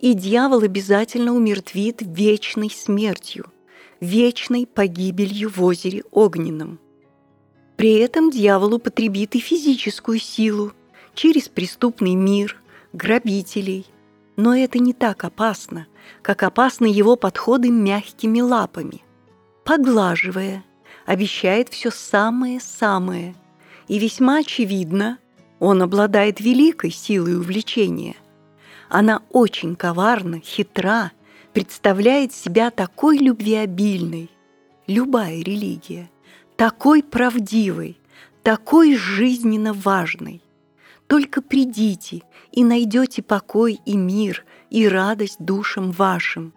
и 0.00 0.14
дьявол 0.14 0.62
обязательно 0.62 1.34
умертвит 1.34 1.98
вечной 2.00 2.70
смертью, 2.70 3.52
вечной 4.00 4.66
погибелью 4.66 5.50
в 5.50 5.62
озере 5.62 6.02
огненном. 6.10 6.80
При 7.80 7.94
этом 7.94 8.30
дьявол 8.30 8.74
употребит 8.74 9.34
и 9.36 9.38
физическую 9.40 10.18
силу 10.18 10.74
через 11.14 11.48
преступный 11.48 12.14
мир, 12.14 12.60
грабителей. 12.92 13.86
Но 14.36 14.54
это 14.54 14.78
не 14.78 14.92
так 14.92 15.24
опасно, 15.24 15.86
как 16.20 16.42
опасны 16.42 16.84
его 16.84 17.16
подходы 17.16 17.70
мягкими 17.70 18.42
лапами. 18.42 19.00
Поглаживая, 19.64 20.62
обещает 21.06 21.70
все 21.70 21.90
самое-самое, 21.90 23.34
и 23.88 23.98
весьма 23.98 24.40
очевидно, 24.40 25.16
он 25.58 25.80
обладает 25.80 26.38
великой 26.38 26.90
силой 26.90 27.38
увлечения. 27.38 28.16
Она 28.90 29.22
очень 29.30 29.74
коварна, 29.74 30.40
хитра, 30.40 31.12
представляет 31.54 32.34
себя 32.34 32.70
такой 32.70 33.16
любвеобильной, 33.16 34.28
любая 34.86 35.40
религия, 35.40 36.10
такой 36.60 37.02
правдивой, 37.02 37.98
такой 38.42 38.94
жизненно 38.94 39.72
важной. 39.72 40.42
Только 41.06 41.40
придите 41.40 42.20
и 42.52 42.64
найдете 42.64 43.22
покой 43.22 43.80
и 43.86 43.96
мир, 43.96 44.44
и 44.68 44.86
радость 44.86 45.38
душам 45.38 45.90
вашим. 45.90 46.52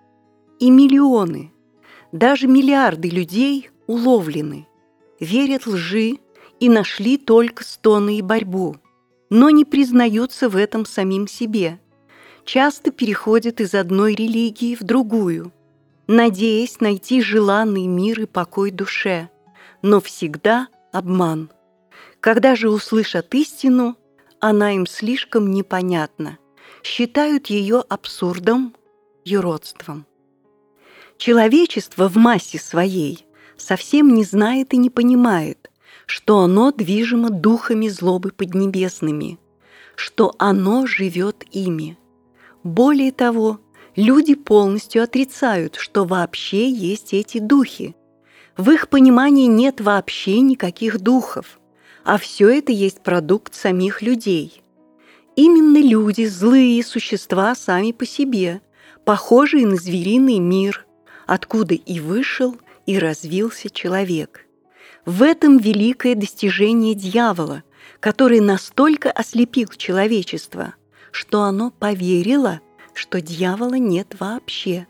И 0.60 0.70
миллионы, 0.70 1.54
даже 2.12 2.48
миллиарды 2.50 3.08
людей 3.08 3.70
уловлены, 3.88 4.68
верят 5.22 5.68
лжи 5.68 6.18
и 6.60 6.68
нашли 6.68 7.18
только 7.18 7.64
стоны 7.64 8.18
и 8.18 8.22
борьбу, 8.22 8.76
но 9.30 9.50
не 9.52 9.64
признаются 9.64 10.50
в 10.50 10.58
этом 10.58 10.86
самим 10.86 11.30
себе. 11.30 11.80
Часто 12.44 12.92
переходят 12.92 13.62
из 13.62 13.74
одной 13.74 14.16
религии 14.16 14.76
в 14.76 14.84
другую, 14.84 15.54
надеясь 16.08 16.82
найти 16.82 17.22
желанный 17.22 17.88
мир 17.88 18.24
и 18.24 18.26
покой 18.26 18.70
душе, 18.72 19.30
но 19.84 20.02
всегда 20.02 20.70
обман. 20.92 21.52
Когда 22.20 22.56
же 22.56 22.72
услышат 22.72 23.36
истину, 23.36 23.96
она 24.40 24.72
им 24.72 24.88
слишком 24.88 25.52
непонятна, 25.52 26.40
считают 26.82 27.48
ее 27.48 27.84
абсурдом, 27.88 28.76
юродством. 29.24 30.08
Человечество 31.18 32.10
в 32.10 32.16
массе 32.16 32.60
своей 32.60 33.26
совсем 33.58 34.14
не 34.14 34.24
знает 34.24 34.74
и 34.74 34.78
не 34.78 34.90
понимает, 34.90 35.70
что 36.06 36.40
оно 36.40 36.72
движимо 36.72 37.30
духами 37.30 37.88
злобы 37.88 38.32
поднебесными, 38.32 39.38
что 39.96 40.34
оно 40.40 40.86
живет 40.88 41.44
ими. 41.52 41.98
Более 42.64 43.12
того, 43.12 43.60
люди 43.96 44.36
полностью 44.36 45.04
отрицают, 45.04 45.76
что 45.76 46.06
вообще 46.06 46.70
есть 46.70 47.14
эти 47.14 47.40
духи. 47.40 47.96
В 48.58 48.70
их 48.70 48.90
понимании 48.90 49.48
нет 49.48 49.82
вообще 49.82 50.40
никаких 50.40 51.00
духов, 51.00 51.60
а 52.04 52.18
все 52.18 52.50
это 52.50 52.72
есть 52.72 53.02
продукт 53.02 53.56
самих 53.56 54.02
людей. 54.02 54.62
Именно 55.36 55.80
люди– 55.80 56.26
злые 56.28 56.84
существа 56.84 57.56
сами 57.56 57.92
по 57.92 58.06
себе, 58.06 58.62
похожие 59.06 59.66
на 59.66 59.78
звериный 59.78 60.38
мир, 60.38 60.86
откуда 61.26 61.74
и 61.74 62.00
вышел, 62.00 62.56
и 62.86 63.00
развился 63.00 63.70
человек. 63.72 64.46
В 65.06 65.24
этом 65.24 65.58
великое 65.58 66.14
достижение 66.14 66.94
дьявола, 66.94 67.64
который 68.00 68.40
настолько 68.40 69.10
ослепил 69.10 69.70
человечество, 69.70 70.76
что 71.12 71.42
оно 71.42 71.72
поверило, 71.72 72.62
что 72.94 73.20
дьявола 73.20 73.76
нет 73.76 74.16
вообще, 74.20 74.86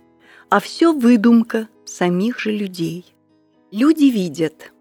а 0.50 0.60
все 0.60 0.92
выдумка 0.92 1.70
самих 1.86 2.40
же 2.40 2.52
людей. 2.52 3.13
Люди 3.74 4.04
видят, 4.04 4.72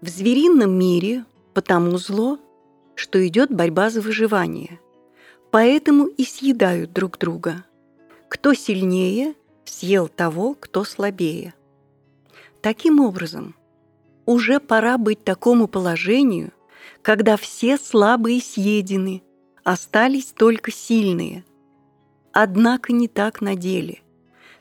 в 0.00 0.08
зверином 0.08 0.78
мире 0.78 1.24
потому 1.54 1.98
зло, 1.98 2.38
что 2.94 3.26
идет 3.26 3.50
борьба 3.50 3.90
за 3.90 4.00
выживание, 4.00 4.78
поэтому 5.50 6.06
и 6.06 6.22
съедают 6.24 6.92
друг 6.92 7.18
друга. 7.18 7.64
Кто 8.28 8.54
сильнее, 8.54 9.34
съел 9.64 10.06
того, 10.06 10.54
кто 10.54 10.84
слабее. 10.84 11.52
Таким 12.60 13.00
образом, 13.00 13.56
уже 14.24 14.60
пора 14.60 14.98
быть 14.98 15.24
такому 15.24 15.66
положению, 15.66 16.52
когда 17.02 17.36
все 17.36 17.76
слабые 17.76 18.40
съедены, 18.40 19.24
остались 19.64 20.26
только 20.26 20.70
сильные. 20.70 21.44
Однако 22.32 22.92
не 22.92 23.08
так 23.08 23.40
на 23.40 23.56
деле. 23.56 24.00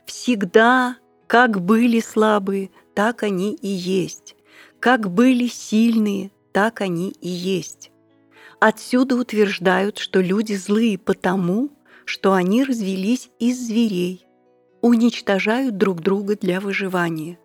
Всегда, 0.07 0.97
как 1.27 1.61
были 1.61 1.99
слабые, 1.99 2.71
так 2.93 3.23
они 3.23 3.53
и 3.53 3.67
есть. 3.67 4.35
Как 4.79 5.11
были 5.11 5.47
сильные, 5.47 6.31
так 6.51 6.81
они 6.81 7.09
и 7.21 7.29
есть. 7.29 7.91
Отсюда 8.59 9.15
утверждают, 9.15 9.97
что 9.97 10.21
люди 10.21 10.53
злые 10.53 10.97
потому, 10.97 11.69
что 12.05 12.33
они 12.33 12.63
развелись 12.63 13.29
из 13.39 13.59
зверей, 13.59 14.25
уничтожают 14.81 15.77
друг 15.77 16.01
друга 16.01 16.35
для 16.35 16.59
выживания. 16.59 17.39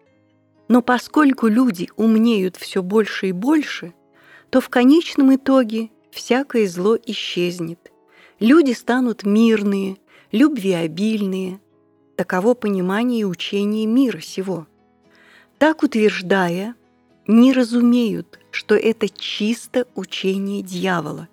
Но 0.69 0.83
поскольку 0.83 1.47
люди 1.47 1.89
умнеют 1.97 2.57
все 2.57 2.83
больше 2.83 3.29
и 3.29 3.33
больше, 3.33 3.95
то 4.51 4.61
в 4.61 4.69
конечном 4.69 5.35
итоге 5.35 5.91
всякое 6.11 6.67
зло 6.67 6.97
исчезнет. 7.07 7.93
Люди 8.41 8.73
станут 8.73 9.25
мирные, 9.25 9.97
любвеобильные. 10.33 11.61
Таково 12.17 12.55
понимание 12.55 13.21
и 13.21 13.25
учение 13.25 13.87
мира 13.87 14.21
сего. 14.21 14.67
Так 15.59 15.83
утверждая, 15.83 16.75
не 17.27 17.53
разумеют, 17.53 18.41
что 18.51 18.75
это 18.75 19.09
чисто 19.09 19.87
учение 19.95 20.63
дьявола, 20.63 21.29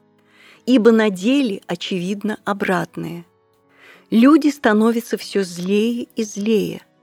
ибо 0.66 0.92
на 0.92 1.10
деле 1.10 1.62
очевидно 1.68 2.40
обратное. 2.46 3.26
Люди 4.10 4.50
становятся 4.50 5.18
все 5.18 5.44
злее 5.44 6.08
и 6.16 6.24
злее– 6.24 6.82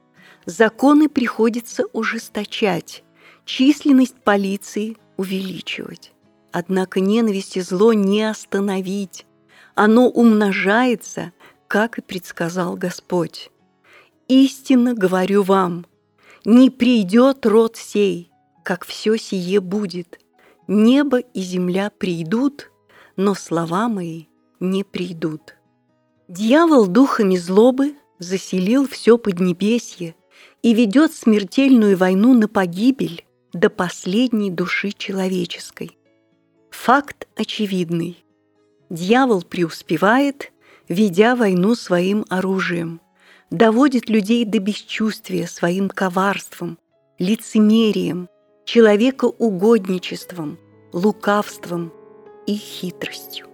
законы 0.47 1.09
приходится 1.09 1.85
ужесточать, 1.93 3.03
численность 3.45 4.17
полиции 4.23 4.97
увеличивать. 5.17 6.13
Однако 6.53 7.01
ненависть 7.01 7.57
и 7.57 7.61
зло 7.61 7.93
не 7.93 8.29
остановить. 8.29 9.27
Оно 9.75 10.09
умножается, 10.09 11.33
как 11.69 11.99
и 11.99 12.03
предсказал 12.03 12.77
Господь. 12.77 13.51
Истинно 14.29 14.95
говорю 14.95 15.43
вам, 15.43 15.87
не 16.45 16.71
придет 16.71 17.47
род 17.47 17.77
сей, 17.77 18.31
как 18.65 18.85
все 18.85 19.17
сие 19.17 19.61
будет. 19.61 20.21
Небо 20.67 21.19
и 21.19 21.41
земля 21.41 21.91
придут, 21.91 22.71
но 23.17 23.35
слова 23.35 23.89
мои 23.89 24.27
не 24.61 24.85
придут. 24.85 25.57
Дьявол 26.29 26.87
духами 26.87 27.37
злобы 27.37 27.97
заселил 28.19 28.87
все 28.87 29.19
поднебесье 29.19 30.15
и 30.63 30.75
ведет 30.75 31.13
смертельную 31.13 31.97
войну 31.97 32.35
на 32.35 32.47
погибель 32.47 33.27
до 33.53 33.69
последней 33.69 34.51
души 34.51 34.93
человеческой. 34.93 35.97
Факт 36.71 37.27
очевидный. 37.37 38.25
Дьявол 38.91 39.43
преуспевает, 39.43 40.53
ведя 40.89 41.35
войну 41.35 41.75
своим 41.75 42.25
оружием, 42.29 43.01
доводит 43.51 44.09
людей 44.09 44.45
до 44.45 44.59
бесчувствия 44.59 45.47
своим 45.47 45.89
коварством, 45.89 46.79
лицемерием, 47.19 48.29
человекоугодничеством, 48.65 50.59
лукавством 50.93 51.93
и 52.47 52.55
хитростью. 52.55 53.50